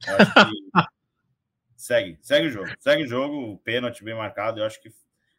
[1.76, 4.60] segue, segue o jogo, segue o jogo, o pênalti bem marcado.
[4.60, 4.90] Eu acho que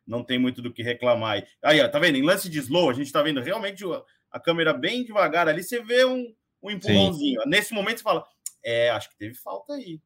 [0.07, 1.43] não tem muito do que reclamar.
[1.61, 2.17] Aí, ó, tá vendo?
[2.17, 3.83] Em lance de slow, a gente tá vendo realmente
[4.31, 6.33] a câmera bem devagar ali, você vê um,
[6.63, 7.41] um empurrãozinho.
[7.41, 7.49] Sim.
[7.49, 8.25] Nesse momento você fala,
[8.63, 9.99] é, acho que teve falta aí.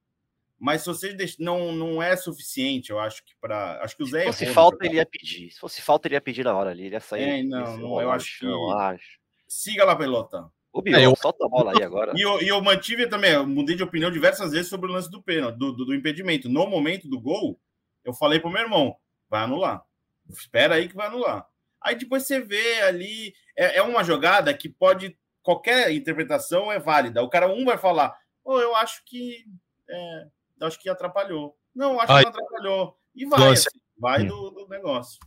[0.60, 3.82] Mas se você deixa, não, não é suficiente, eu acho que para.
[3.82, 4.32] Acho que o Zé.
[4.32, 5.50] Se fosse falta, ele ia pedir.
[5.50, 6.86] Se fosse falta, ele ia pedir na hora ali.
[6.86, 7.24] Ele ia sair.
[7.24, 8.46] É, não, não eu acho que.
[8.46, 9.20] Eu acho.
[9.48, 10.48] Siga lá, pelota.
[10.72, 11.16] O Bion, é, eu...
[11.16, 12.14] solta a bola aí agora.
[12.16, 15.10] E eu, e eu mantive também, eu mudei de opinião diversas vezes sobre o lance
[15.10, 16.48] do pênalti, do, do, do impedimento.
[16.48, 17.60] No momento do gol,
[18.06, 18.96] eu falei pro meu irmão:
[19.28, 19.84] vai anular.
[20.32, 21.48] Espera aí que vai anular.
[21.82, 27.24] Aí depois você vê ali, é, é uma jogada que pode, qualquer interpretação é válida.
[27.24, 29.46] O cara um vai falar, oh, eu acho que,
[29.90, 30.28] é,
[30.60, 31.58] eu acho que atrapalhou.
[31.74, 32.24] Não, acho Ai.
[32.24, 32.98] que não atrapalhou.
[33.16, 35.20] E vai, assim, vai do, do, negócio.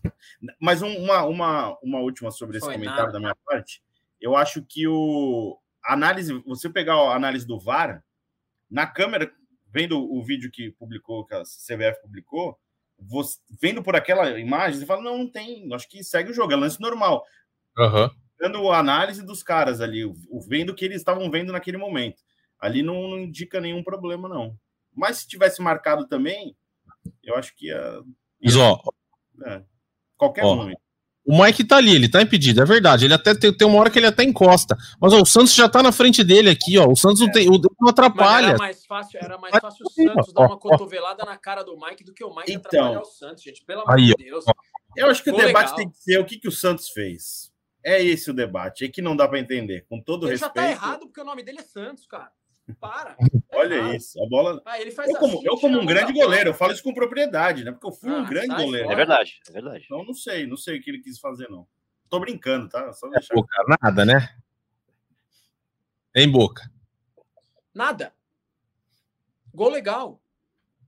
[0.61, 3.12] Mas um, uma, uma, uma última sobre esse Foi comentário nada.
[3.12, 3.82] da minha parte.
[4.20, 8.02] Eu acho que o análise, você pegar a análise do VAR,
[8.70, 9.30] na câmera,
[9.66, 12.59] vendo o vídeo que publicou, que a CBF publicou,
[13.09, 16.52] você, vendo por aquela imagem, você fala, não, não tem, acho que segue o jogo,
[16.52, 17.24] é lance normal.
[17.76, 18.11] Uhum.
[18.38, 20.14] Dando a análise dos caras ali, o,
[20.48, 22.22] vendo o que eles estavam vendo naquele momento.
[22.59, 24.57] Ali não, não, indica nenhum problema, não.
[24.92, 26.57] Mas se tivesse marcado também,
[27.22, 28.02] eu acho que ia.
[28.40, 28.80] ia ó,
[29.46, 29.62] é,
[30.16, 30.72] qualquer ó, um.
[31.26, 33.06] O Mike tá ali, ele tá impedido, é verdade.
[33.06, 34.76] Ele até tem, tem uma hora que ele até encosta.
[35.00, 36.86] Mas ó, o Santos já tá na frente dele aqui, ó.
[36.86, 37.24] O Santos é.
[37.24, 37.48] não tem.
[37.48, 38.48] O, não atrapalha.
[38.48, 41.74] Mas era mais fácil, era mais fácil o Santos dar uma cotovelada na cara do
[41.80, 43.64] Mike do que o Mike então, atrapalhar o Santos, gente.
[43.64, 44.44] Pelo amor de Deus.
[44.94, 45.76] Eu acho que o debate legal.
[45.76, 47.50] tem que ser o que, que o Santos fez.
[47.82, 49.86] É esse o debate, é que não dá para entender.
[49.88, 50.56] Com todo ele respeito.
[50.58, 52.30] Ele já tá errado porque o nome dele é Santos, cara.
[52.80, 53.16] Para.
[53.52, 53.94] Olha errado.
[53.94, 54.62] isso, a bola.
[54.64, 57.72] Ah, eu, como, assim, eu, como um grande goleiro, eu falo isso com propriedade, né?
[57.72, 58.90] Porque eu fui ah, um grande goleiro.
[58.90, 59.84] É verdade, é verdade.
[59.84, 61.66] Então não sei, não sei o que ele quis fazer, não.
[62.08, 62.92] Tô brincando, tá?
[62.92, 63.34] Só é deixar...
[63.34, 64.36] Boca, nada, né?
[66.14, 66.70] Em boca.
[67.74, 68.14] Nada.
[69.52, 70.22] Gol legal.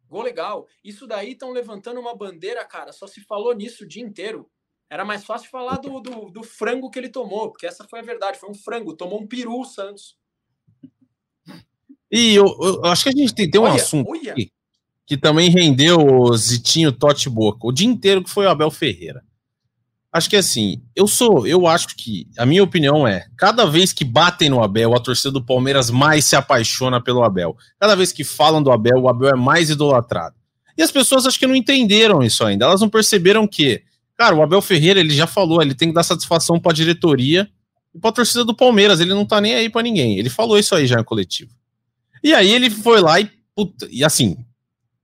[0.09, 0.67] Gol legal.
[0.83, 2.93] Isso daí estão levantando uma bandeira, cara.
[2.93, 4.49] Só se falou nisso o dia inteiro.
[4.89, 8.05] Era mais fácil falar do, do, do, frango que ele tomou, porque essa foi a
[8.05, 10.17] verdade, foi um frango, tomou um peru o Santos.
[12.11, 14.35] E eu, eu, acho que a gente tem, tem um olha, assunto olha.
[14.35, 14.51] Que,
[15.07, 19.23] que, também rendeu o Zitinho Tote Boca o dia inteiro, que foi o Abel Ferreira.
[20.13, 24.05] Acho que assim, eu sou, eu acho que a minha opinião é, cada vez que
[24.05, 27.55] batem no Abel, a torcida do Palmeiras mais se apaixona pelo Abel.
[27.79, 30.35] Cada vez que falam do Abel, o Abel é mais idolatrado.
[30.77, 32.67] E as pessoas acho que não entenderam isso ainda.
[32.67, 33.83] Elas não perceberam que,
[34.17, 37.49] cara, o Abel Ferreira, ele já falou, ele tem que dar satisfação para a diretoria
[37.95, 40.19] e para a torcida do Palmeiras, ele não tá nem aí para ninguém.
[40.19, 41.51] Ele falou isso aí já no coletivo.
[42.27, 44.37] E aí ele foi lá e puta, e assim,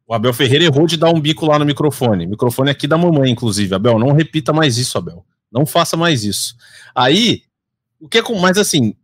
[0.04, 2.26] o Abel Ferreira errou de dar um bico lá no microfone.
[2.26, 3.72] Microfone aqui da mamãe, inclusive.
[3.72, 5.24] Abel, não repita mais isso, Abel.
[5.48, 6.56] Não faça mais isso.
[6.92, 7.42] Aí,
[8.00, 8.36] o que é com.
[8.40, 8.96] Mas assim,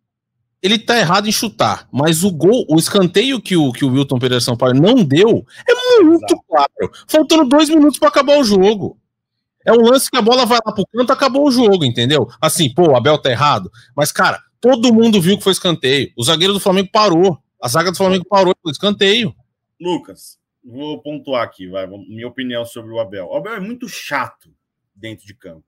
[0.60, 1.86] ele tá errado em chutar.
[1.92, 5.46] Mas o gol, o escanteio que o, que o Wilton Pereira São Paulo não deu
[5.64, 6.92] é muito claro.
[7.06, 8.98] Faltando dois minutos para acabar o jogo.
[9.64, 12.28] É um lance que a bola vai lá pro canto, acabou o jogo, entendeu?
[12.40, 13.70] Assim, pô, o Abel tá errado.
[13.94, 16.10] Mas, cara, todo mundo viu que foi escanteio.
[16.16, 17.38] O zagueiro do Flamengo parou.
[17.60, 19.34] A zaga do Flamengo parou, foi escanteio.
[19.80, 23.26] Lucas, vou pontuar aqui, vai, minha opinião sobre o Abel.
[23.26, 24.54] O Abel é muito chato
[24.94, 25.64] dentro de campo.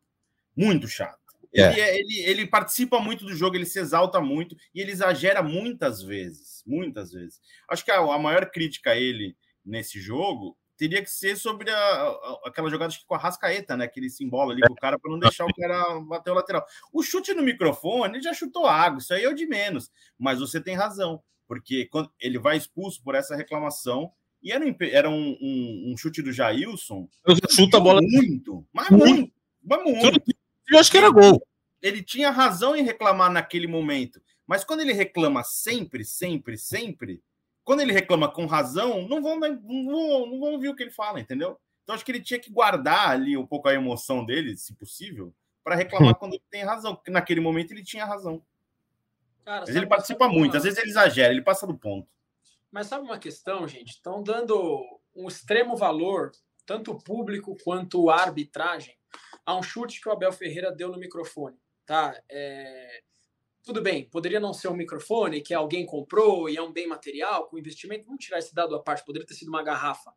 [0.56, 1.18] Muito chato.
[1.54, 1.76] Yeah.
[1.76, 1.80] É.
[1.80, 5.42] Ele, é, ele, ele, participa muito do jogo, ele se exalta muito e ele exagera
[5.42, 6.62] muitas vezes.
[6.66, 7.40] Muitas vezes.
[7.68, 11.76] Acho que a, a maior crítica a ele nesse jogo teria que ser sobre a,
[11.76, 13.84] a, aquela jogada com a Rascaeta, né?
[13.84, 16.64] Aquele simbolo ali com o cara para não deixar o cara bater o lateral.
[16.92, 19.90] O chute no microfone, ele já chutou água, isso aí é o de menos.
[20.18, 24.76] Mas você tem razão, porque quando ele vai expulso por essa reclamação, e era um,
[24.80, 27.08] era um, um, um chute do Jailson.
[27.50, 30.22] Chuta a bola muito, mas muito, mas muito.
[30.68, 31.44] Eu acho que era gol.
[31.82, 37.20] Ele tinha razão em reclamar naquele momento, mas quando ele reclama sempre, sempre, sempre,
[37.64, 40.92] quando ele reclama com razão, não vão, não vão, não vão ouvir o que ele
[40.92, 41.58] fala, entendeu?
[41.82, 45.34] Então acho que ele tinha que guardar ali um pouco a emoção dele, se possível,
[45.64, 48.40] para reclamar quando ele tem razão, porque naquele momento ele tinha razão.
[49.50, 52.08] Cara, mas ele participa muito, às vezes ele exagera, ele passa do ponto.
[52.70, 53.94] Mas sabe uma questão, gente?
[53.94, 54.80] Estão dando
[55.12, 56.30] um extremo valor,
[56.64, 58.96] tanto público quanto arbitragem,
[59.44, 61.58] a um chute que o Abel Ferreira deu no microfone.
[61.84, 62.16] Tá?
[62.30, 63.02] É...
[63.64, 67.48] Tudo bem, poderia não ser um microfone que alguém comprou e é um bem material
[67.48, 68.06] com investimento.
[68.06, 70.12] Vamos tirar esse dado à parte, poderia ter sido uma garrafa.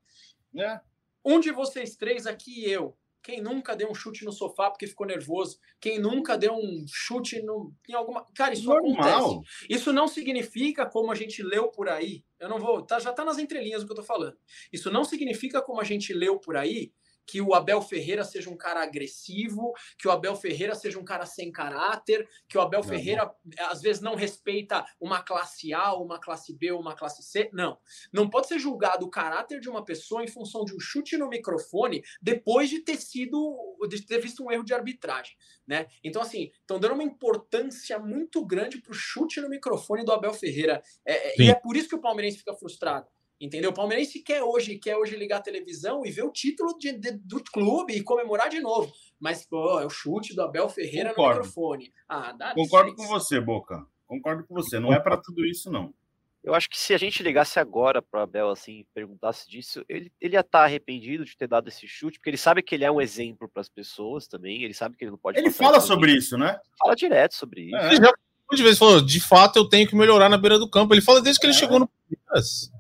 [0.56, 0.80] É.
[1.26, 5.08] Um de vocês três aqui eu quem nunca deu um chute no sofá porque ficou
[5.08, 5.58] nervoso?
[5.80, 8.26] Quem nunca deu um chute no, em alguma.
[8.36, 8.92] Cara, isso Normal.
[8.92, 9.68] acontece.
[9.70, 12.24] Isso não significa como a gente leu por aí.
[12.38, 12.86] Eu não vou.
[12.86, 14.38] Tá, já tá nas entrelinhas o que eu tô falando.
[14.74, 16.92] Isso não significa como a gente leu por aí
[17.26, 21.26] que o Abel Ferreira seja um cara agressivo, que o Abel Ferreira seja um cara
[21.26, 23.68] sem caráter, que o Abel não, Ferreira não.
[23.68, 27.50] às vezes não respeita uma classe A, uma classe B, uma classe C.
[27.54, 27.78] Não.
[28.12, 31.30] Não pode ser julgado o caráter de uma pessoa em função de um chute no
[31.30, 35.36] microfone depois de ter sido de ter visto um erro de arbitragem,
[35.68, 35.88] né?
[36.04, 40.82] Então assim, estão dando uma importância muito grande pro chute no microfone do Abel Ferreira.
[41.06, 43.08] É, é e é por isso que o palmeirense fica frustrado
[43.44, 43.72] Entendeu?
[43.72, 47.12] O Palmeirense quer hoje, quer hoje ligar a televisão e ver o título de, de,
[47.12, 48.90] do clube e comemorar de novo.
[49.20, 51.40] Mas, pô, é o chute do Abel Ferreira Concordo.
[51.40, 51.94] no microfone.
[52.08, 53.86] Ah, dá Concordo com você, Boca.
[54.08, 54.80] Concordo com você.
[54.80, 55.94] Não é para tudo isso, não.
[56.42, 60.10] Eu acho que se a gente ligasse agora para o Abel assim, perguntasse disso, ele,
[60.22, 62.86] ele ia estar tá arrependido de ter dado esse chute, porque ele sabe que ele
[62.86, 65.38] é um exemplo para as pessoas também, ele sabe que ele não pode.
[65.38, 66.58] Ele fala sobre isso, né?
[66.80, 67.76] Fala direto sobre isso.
[67.76, 67.88] É.
[67.88, 68.14] Ele já
[68.56, 70.94] de vez falou, de fato eu tenho que melhorar na beira do campo.
[70.94, 71.58] Ele fala desde que ele é.
[71.58, 72.72] chegou no Palmeiras.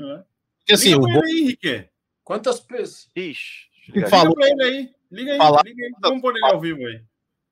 [0.00, 0.24] É.
[0.58, 1.88] Porque assim, Liga o ele aí, Henrique.
[2.24, 3.08] Quantas pessoas?
[3.16, 3.68] Ixi.
[3.88, 4.90] Liga Falou, pra ele aí.
[5.10, 5.92] Liga aí, falar, liga aí.
[6.02, 7.00] Vamos pôr ele ao vivo aí.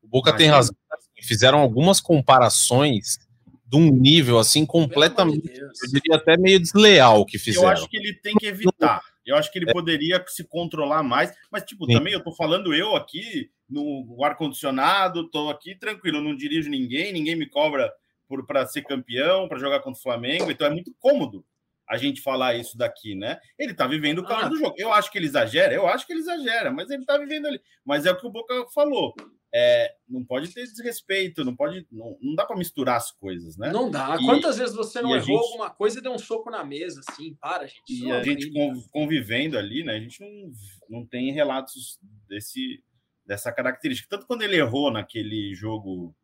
[0.02, 0.74] O Boca tem razão.
[1.22, 3.18] Fizeram algumas comparações
[3.66, 7.68] de um nível assim completamente, de eu diria até meio desleal que fizeram.
[7.68, 9.02] Eu acho que ele tem que evitar.
[9.24, 9.72] Eu acho que ele é.
[9.72, 11.94] poderia se controlar mais, mas tipo, Sim.
[11.94, 17.12] também eu tô falando eu aqui no ar condicionado, tô aqui tranquilo, não dirijo ninguém,
[17.12, 17.92] ninguém me cobra
[18.28, 21.44] por para ser campeão, para jogar contra o Flamengo, então é muito cômodo
[21.88, 23.38] a gente falar isso daqui, né?
[23.58, 24.48] Ele tá vivendo o calor ah.
[24.48, 24.74] do jogo.
[24.76, 27.60] Eu acho que ele exagera, eu acho que ele exagera, mas ele tá vivendo ali.
[27.84, 29.14] Mas é o que o Boca falou.
[29.54, 33.70] É, não pode ter desrespeito, não pode, não, não dá para misturar as coisas, né?
[33.72, 34.16] Não dá.
[34.20, 37.00] E, Quantas vezes você não errou gente, alguma coisa e deu um soco na mesa,
[37.08, 37.34] assim?
[37.40, 37.82] Para, gente.
[37.88, 38.50] E a gente
[38.90, 39.94] convivendo ali, né?
[39.94, 40.52] A gente não,
[40.90, 42.82] não tem relatos desse
[43.24, 44.08] dessa característica.
[44.08, 46.14] Tanto quando ele errou naquele jogo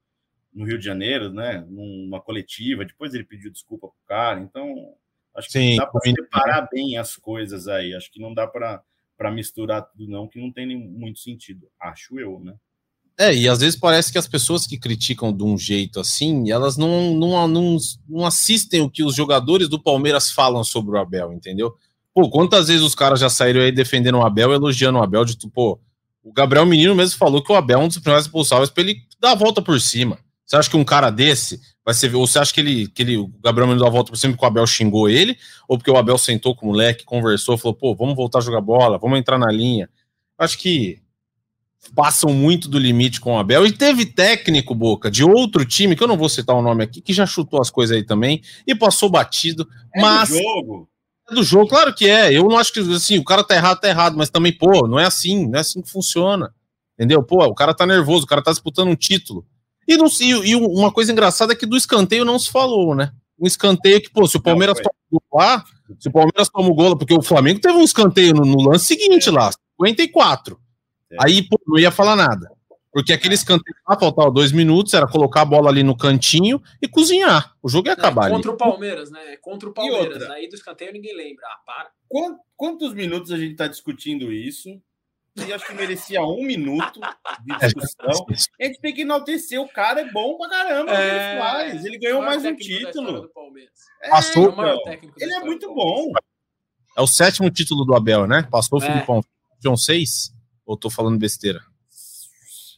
[0.52, 1.66] no Rio de Janeiro, né?
[1.68, 4.40] Numa coletiva, depois ele pediu desculpa pro cara.
[4.40, 4.94] Então,
[5.34, 7.94] Acho que Sim, dá para separar bem as coisas aí.
[7.94, 11.68] Acho que não dá para misturar tudo, não, que não tem muito sentido.
[11.80, 12.54] Acho eu, né?
[13.18, 16.76] É, e às vezes parece que as pessoas que criticam de um jeito assim, elas
[16.76, 17.76] não, não, não,
[18.08, 21.74] não assistem o que os jogadores do Palmeiras falam sobre o Abel, entendeu?
[22.14, 25.36] Pô, quantas vezes os caras já saíram aí defendendo o Abel, elogiando o Abel, de
[25.50, 25.78] pô,
[26.22, 29.02] O Gabriel Menino mesmo falou que o Abel é um dos primeiros responsáveis para ele
[29.20, 30.18] dar a volta por cima.
[30.52, 32.14] Você acha que um cara desse vai ser.
[32.14, 34.34] Ou você acha que ele, que ele, o Gabriel Menino dá a volta por cima
[34.34, 35.38] porque o Abel xingou ele?
[35.66, 38.60] Ou porque o Abel sentou com o moleque, conversou, falou, pô, vamos voltar a jogar
[38.60, 39.88] bola, vamos entrar na linha.
[40.36, 41.00] Acho que
[41.94, 43.66] passam muito do limite com o Abel.
[43.66, 47.00] E teve técnico, Boca, de outro time, que eu não vou citar o nome aqui,
[47.00, 49.66] que já chutou as coisas aí também e passou batido.
[49.94, 50.28] É mas.
[50.28, 50.88] Do jogo.
[51.30, 52.30] É do jogo, claro que é.
[52.30, 55.00] Eu não acho que assim, o cara tá errado, tá errado, mas também, pô, não
[55.00, 56.52] é assim, não é assim que funciona.
[56.94, 57.22] Entendeu?
[57.22, 59.46] Pô, o cara tá nervoso, o cara tá disputando um título.
[59.86, 63.12] E, não, e, e uma coisa engraçada é que do escanteio não se falou, né?
[63.38, 65.64] Um escanteio que, pô, se o Palmeiras toma o gol lá,
[65.98, 68.86] se o Palmeiras toma o gol, porque o Flamengo teve um escanteio no, no lance
[68.86, 69.32] seguinte é.
[69.32, 70.58] lá, 54.
[71.10, 71.16] É.
[71.20, 72.50] Aí, pô, não ia falar nada.
[72.92, 76.86] Porque aquele escanteio lá, faltava dois minutos, era colocar a bola ali no cantinho e
[76.86, 77.56] cozinhar.
[77.62, 78.54] O jogo ia acabar é, contra ali.
[78.54, 79.36] o Palmeiras, né?
[79.40, 80.22] Contra o Palmeiras.
[80.24, 81.46] Aí do escanteio ninguém lembra.
[81.46, 81.90] Ah, para.
[82.54, 84.68] Quantos minutos a gente tá discutindo isso?
[85.36, 87.00] E acho que merecia um minuto
[87.44, 88.26] de é, discussão.
[88.60, 90.92] A gente tem que enaltecer o cara, é bom pra caramba.
[90.92, 91.84] É, ele faz.
[91.84, 93.30] Ele ganhou mais um título.
[94.02, 94.54] É, Passou,
[95.18, 96.12] ele é muito bom.
[96.96, 98.46] É o sétimo título do Abel, né?
[98.50, 98.86] Passou o é.
[98.86, 99.24] Filipão.
[99.60, 100.34] John 6?
[100.66, 101.60] Ou tô falando besteira?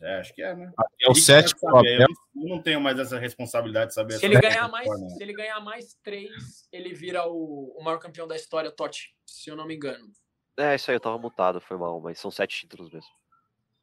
[0.02, 0.70] É, acho que é, né?
[1.00, 2.06] É o sétimo do Abel.
[2.36, 4.18] Eu não tenho mais essa responsabilidade de saber.
[4.18, 6.30] Se ele ganhar mais, se ele ganhar mais três,
[6.70, 10.12] ele vira o, o maior campeão da história, Totti, se eu não me engano.
[10.56, 13.10] É, isso aí, eu tava mutado, foi mal, mas são sete títulos mesmo.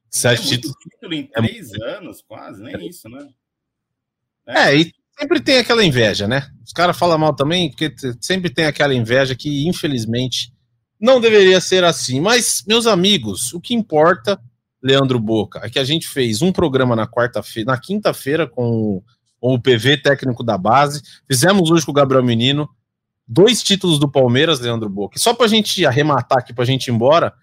[0.10, 0.76] Sete é títulos.
[0.78, 1.98] título em é três é...
[1.98, 3.28] anos, quase, nem isso, né?
[4.48, 4.60] É.
[4.60, 6.50] é, e sempre tem aquela inveja, né?
[6.66, 10.54] Os caras falam mal também, porque sempre tem aquela inveja que, infelizmente,
[11.00, 12.20] não deveria ser assim.
[12.20, 14.42] Mas, meus amigos, o que importa,
[14.82, 19.04] Leandro Boca, é que a gente fez um programa na quarta-feira, na quinta-feira com,
[19.40, 22.70] com o PV técnico da base, fizemos hoje com o Gabriel Menino
[23.28, 25.20] dois títulos do Palmeiras, Leandro Boca.
[25.20, 27.34] Só para a gente arrematar aqui, para a gente ir embora,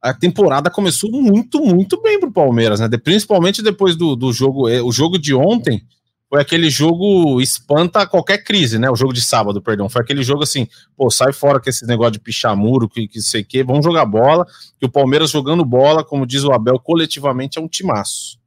[0.00, 2.88] a temporada começou muito, muito bem para o Palmeiras, né?
[2.98, 5.82] Principalmente depois do, do jogo, é, o jogo de ontem
[6.28, 8.90] foi aquele jogo espanta qualquer crise, né?
[8.90, 10.66] O jogo de sábado, perdão, foi aquele jogo assim,
[10.96, 14.46] pô, sai fora com esse negócio de pichamuro, que, que sei que, vamos jogar bola,
[14.80, 18.41] que o Palmeiras jogando bola, como diz o Abel, coletivamente é um timaço.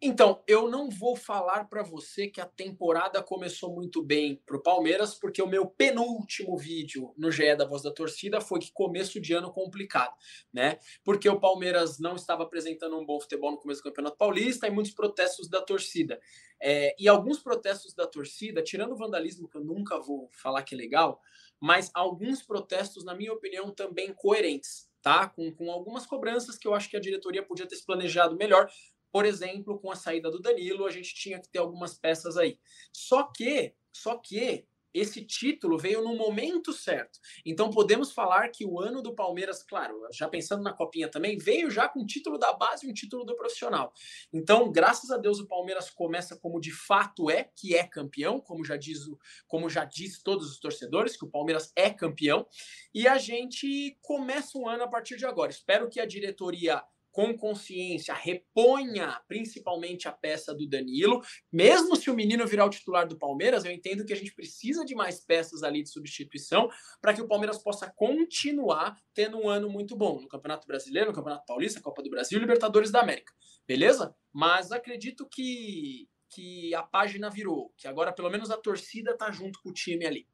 [0.00, 4.62] Então, eu não vou falar para você que a temporada começou muito bem para o
[4.62, 9.18] Palmeiras, porque o meu penúltimo vídeo no GE da Voz da Torcida foi que começo
[9.18, 10.14] de ano complicado,
[10.52, 10.78] né?
[11.02, 14.70] Porque o Palmeiras não estava apresentando um bom futebol no começo do Campeonato Paulista e
[14.70, 16.20] muitos protestos da torcida.
[16.60, 20.74] É, e alguns protestos da torcida, tirando o vandalismo, que eu nunca vou falar que
[20.74, 21.22] é legal,
[21.58, 24.94] mas alguns protestos, na minha opinião, também coerentes.
[25.00, 25.28] Tá?
[25.28, 28.68] Com, com algumas cobranças que eu acho que a diretoria podia ter se planejado melhor,
[29.16, 32.58] por exemplo, com a saída do Danilo, a gente tinha que ter algumas peças aí.
[32.92, 37.18] Só que, só que esse título veio no momento certo.
[37.42, 41.70] Então podemos falar que o ano do Palmeiras, claro, já pensando na copinha também, veio
[41.70, 43.90] já com o título da base e um título do profissional.
[44.30, 48.66] Então, graças a Deus o Palmeiras começa como de fato é, que é campeão, como
[48.66, 52.46] já diz o, como já diz todos os torcedores que o Palmeiras é campeão,
[52.92, 55.50] e a gente começa o ano a partir de agora.
[55.50, 56.84] Espero que a diretoria
[57.16, 61.22] com consciência, reponha principalmente a peça do Danilo.
[61.50, 64.84] Mesmo se o menino virar o titular do Palmeiras, eu entendo que a gente precisa
[64.84, 66.68] de mais peças ali de substituição
[67.00, 71.16] para que o Palmeiras possa continuar tendo um ano muito bom no Campeonato Brasileiro, no
[71.16, 73.32] Campeonato Paulista, Copa do Brasil Libertadores da América.
[73.66, 74.14] Beleza?
[74.30, 79.58] Mas acredito que, que a página virou, que agora pelo menos a torcida tá junto
[79.62, 80.28] com o time ali.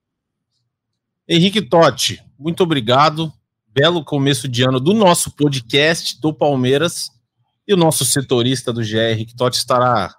[1.29, 3.33] Henrique Totti, muito obrigado
[3.73, 7.11] belo começo de ano do nosso podcast do Palmeiras.
[7.67, 10.15] E o nosso setorista do GR, que Totti estará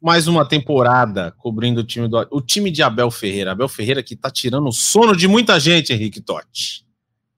[0.00, 3.52] mais uma temporada cobrindo o time do o time de Abel Ferreira.
[3.52, 6.86] Abel Ferreira que está tirando o sono de muita gente, Henrique Totti.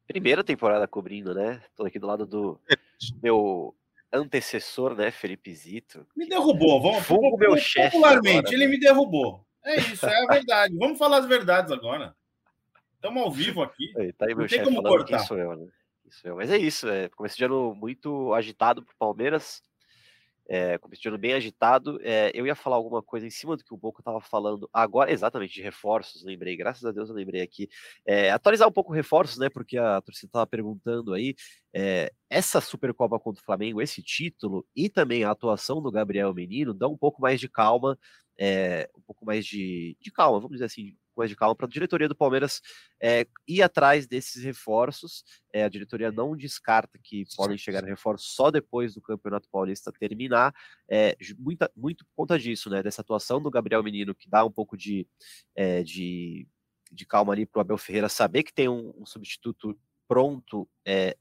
[0.06, 1.62] Primeira temporada cobrindo, né?
[1.76, 2.60] Tô aqui do lado do
[3.22, 3.74] meu
[4.12, 6.06] antecessor, né, Felipe Zito.
[6.16, 7.92] Me derrubou, vamos Fogo meu chefe.
[7.92, 9.44] Popularmente, agora, ele me derrubou.
[9.64, 10.76] É isso, é a verdade.
[10.76, 12.14] vamos falar as verdades agora.
[13.04, 13.92] Estamos ao vivo aqui.
[14.16, 15.18] Tá aí chefe falando cortar.
[15.18, 15.66] sou eu, né?
[16.08, 16.36] Sou eu.
[16.36, 19.60] Mas é isso, é começo de ano muito agitado para o Palmeiras.
[20.48, 22.00] É, começo de ano bem agitado.
[22.02, 25.12] É, eu ia falar alguma coisa em cima do que o Boco estava falando agora,
[25.12, 27.68] exatamente, de reforços, lembrei, graças a Deus eu lembrei aqui.
[28.06, 29.50] É, atualizar um pouco reforços, né?
[29.50, 31.34] Porque a torcida estava perguntando aí.
[31.74, 36.72] É, essa Supercopa contra o Flamengo, esse título e também a atuação do Gabriel Menino
[36.72, 37.98] dá um pouco mais de calma,
[38.40, 41.68] é, um pouco mais de, de calma, vamos dizer assim, mais de calma para a
[41.68, 42.60] diretoria do Palmeiras
[43.00, 45.24] é, ir atrás desses reforços.
[45.52, 49.92] É, a diretoria não descarta que podem chegar a reforços só depois do Campeonato Paulista
[49.92, 50.54] terminar.
[50.88, 52.82] É, muita, muito por conta disso, né?
[52.82, 55.06] Dessa atuação do Gabriel Menino, que dá um pouco de,
[55.54, 56.46] é, de,
[56.90, 61.16] de calma ali para o Abel Ferreira saber que tem um, um substituto pronto é,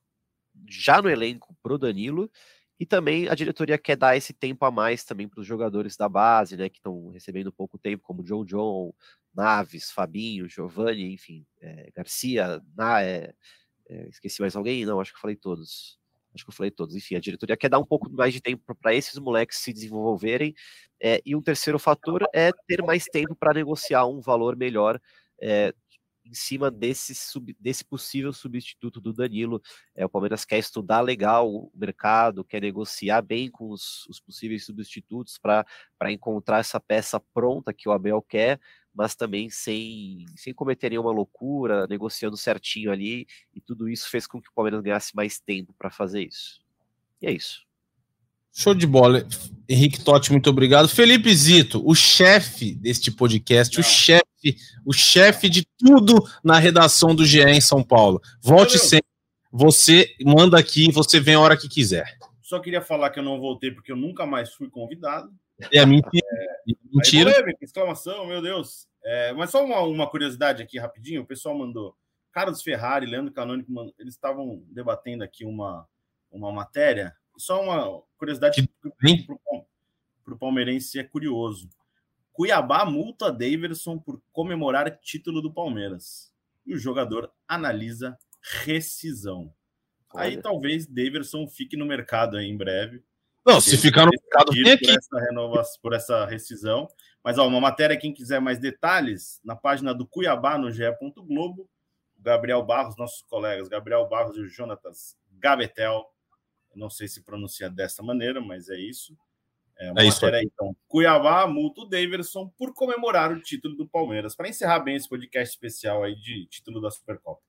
[0.70, 2.30] já no elenco pro Danilo.
[2.80, 6.10] E também a diretoria quer dar esse tempo a mais também para os jogadores da
[6.10, 8.94] base, né, que estão recebendo pouco tempo, como John John,
[9.34, 13.34] Naves, Fabinho, Giovanni, enfim, é, Garcia, na, é,
[13.90, 14.86] é, esqueci mais alguém?
[14.86, 16.00] Não, acho que eu falei todos.
[16.34, 16.96] Acho que eu falei todos.
[16.96, 20.54] Enfim, a diretoria quer dar um pouco mais de tempo para esses moleques se desenvolverem.
[21.24, 25.00] E um terceiro fator é ter mais tempo para negociar um valor melhor
[26.26, 29.62] em cima desse, sub, desse possível substituto do Danilo.
[29.94, 34.66] É, o Palmeiras quer estudar legal o mercado, quer negociar bem com os, os possíveis
[34.66, 35.66] substitutos para
[36.12, 38.60] encontrar essa peça pronta que o Abel quer,
[38.94, 44.42] mas também sem, sem cometer nenhuma loucura, negociando certinho ali, e tudo isso fez com
[44.42, 46.62] que o Palmeiras ganhasse mais tempo para fazer isso.
[47.22, 47.66] E é isso.
[48.56, 49.26] Show de bola.
[49.68, 50.88] Henrique Totti, muito obrigado.
[50.88, 53.82] Felipe Zito, o chefe deste podcast, Não.
[53.82, 58.22] o chefe, o chefe de tudo na redação do GE em São Paulo.
[58.42, 59.08] Volte sempre.
[59.52, 62.18] Você manda aqui, você vem a hora que quiser.
[62.42, 65.32] Só queria falar que eu não voltei porque eu nunca mais fui convidado.
[65.72, 66.26] É mentira.
[66.32, 67.58] É, mentira.
[67.62, 68.88] exclamação, meu Deus.
[69.04, 71.22] É, mas só uma, uma, curiosidade aqui rapidinho.
[71.22, 71.96] O pessoal mandou.
[72.32, 75.88] Carlos Ferrari, Leandro Canônico, eles estavam debatendo aqui uma,
[76.32, 77.16] uma matéria.
[77.38, 78.68] Só uma curiosidade
[80.24, 81.70] para o palmeirense é curioso.
[82.32, 86.34] Cuiabá multa Daverson por comemorar título do Palmeiras.
[86.66, 88.18] E o jogador analisa
[88.66, 89.54] rescisão.
[90.12, 90.24] Olha.
[90.24, 93.04] Aí talvez Daverson fique no mercado aí em breve.
[93.46, 94.64] Não, se ficar no mercado, aqui.
[94.64, 96.88] Por essa, renovação, por essa rescisão.
[97.24, 100.84] Mas, ó, uma matéria, quem quiser mais detalhes, na página do Cuiabá, no GE.
[101.18, 101.70] Globo,
[102.18, 106.06] Gabriel Barros, nossos colegas, Gabriel Barros e o Jonatas Gabetel.
[106.74, 109.16] Não sei se pronuncia dessa maneira, mas é isso.
[109.78, 110.50] É uma é matéria aí.
[110.52, 114.36] Então, Cuiabá multa o Daverson por comemorar o título do Palmeiras.
[114.36, 117.42] Para encerrar bem esse podcast especial aí de título da Supercopa.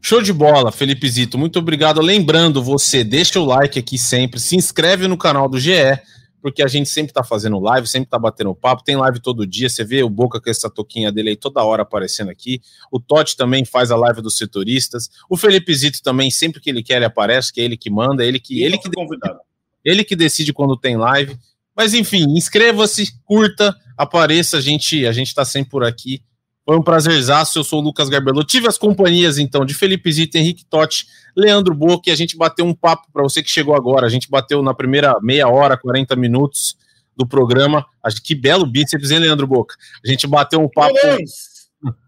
[0.00, 1.36] Show de bola, Felipe Zito.
[1.36, 2.00] Muito obrigado.
[2.00, 5.98] Lembrando, você deixa o like aqui sempre, se inscreve no canal do GE,
[6.40, 8.84] porque a gente sempre está fazendo live, sempre está batendo papo.
[8.84, 9.68] Tem live todo dia.
[9.68, 12.60] Você vê o Boca com essa toquinha dele aí toda hora aparecendo aqui.
[12.90, 15.08] O Totti também faz a live dos setoristas.
[15.28, 18.24] O Felipe Zito também, sempre que ele quer, ele aparece, que é ele que manda,
[18.24, 18.62] ele que.
[18.62, 19.20] ele que decide,
[19.84, 21.36] ele que decide quando tem live.
[21.76, 26.22] Mas enfim, inscreva-se, curta, apareça, a gente a gente está sempre por aqui
[26.64, 27.58] foi um prazerzaço.
[27.58, 28.44] Eu sou o Lucas Garbello.
[28.44, 31.06] Tive as companhias, então, de Felipe Zito, Henrique Totti,
[31.36, 34.06] Leandro Boca, e a gente bateu um papo para você que chegou agora.
[34.06, 36.76] A gente bateu na primeira meia hora, 40 minutos
[37.16, 37.84] do programa.
[38.24, 39.74] Que belo bíceps, hein, Leandro Boca?
[40.04, 40.96] A gente bateu um papo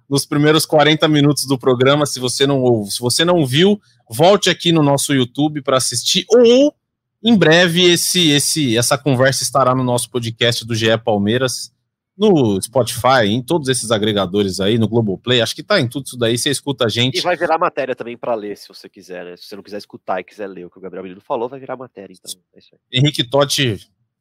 [0.09, 2.07] nos primeiros 40 minutos do programa.
[2.07, 6.25] Se você não ouve, se você não viu, volte aqui no nosso YouTube para assistir
[6.29, 6.75] ou
[7.23, 11.74] em breve esse, esse, essa conversa estará no nosso podcast do GE Palmeiras
[12.17, 16.17] no Spotify, em todos esses agregadores aí, no Globoplay, acho que tá em tudo isso
[16.17, 17.19] daí, você escuta a gente.
[17.19, 19.37] E vai virar matéria também para ler, se você quiser, né?
[19.37, 21.59] Se você não quiser escutar e quiser ler o que o Gabriel Menino falou, vai
[21.59, 22.41] virar matéria, então.
[22.55, 23.81] É Henrique Totti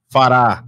[0.10, 0.66] fará,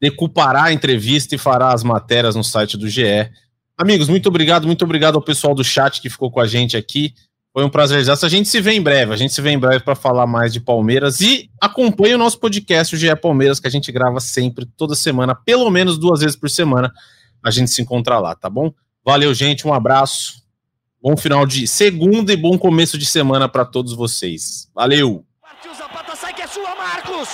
[0.00, 3.30] decupará a entrevista e fará as matérias no site do GE.
[3.76, 7.14] Amigos, muito obrigado, muito obrigado ao pessoal do chat que ficou com a gente aqui.
[7.56, 8.04] Foi um prazer.
[8.10, 9.14] A gente se vê em breve.
[9.14, 11.22] A gente se vê em breve para falar mais de Palmeiras.
[11.22, 15.34] E acompanhe o nosso podcast, o GE Palmeiras, que a gente grava sempre, toda semana,
[15.34, 16.92] pelo menos duas vezes por semana.
[17.42, 18.74] A gente se encontra lá, tá bom?
[19.02, 19.66] Valeu, gente.
[19.66, 20.42] Um abraço.
[21.02, 24.68] Bom final de segunda e bom começo de semana para todos vocês.
[24.74, 25.24] Valeu!
[25.40, 27.28] Partiu Zapata, sai que é sua, Marcos!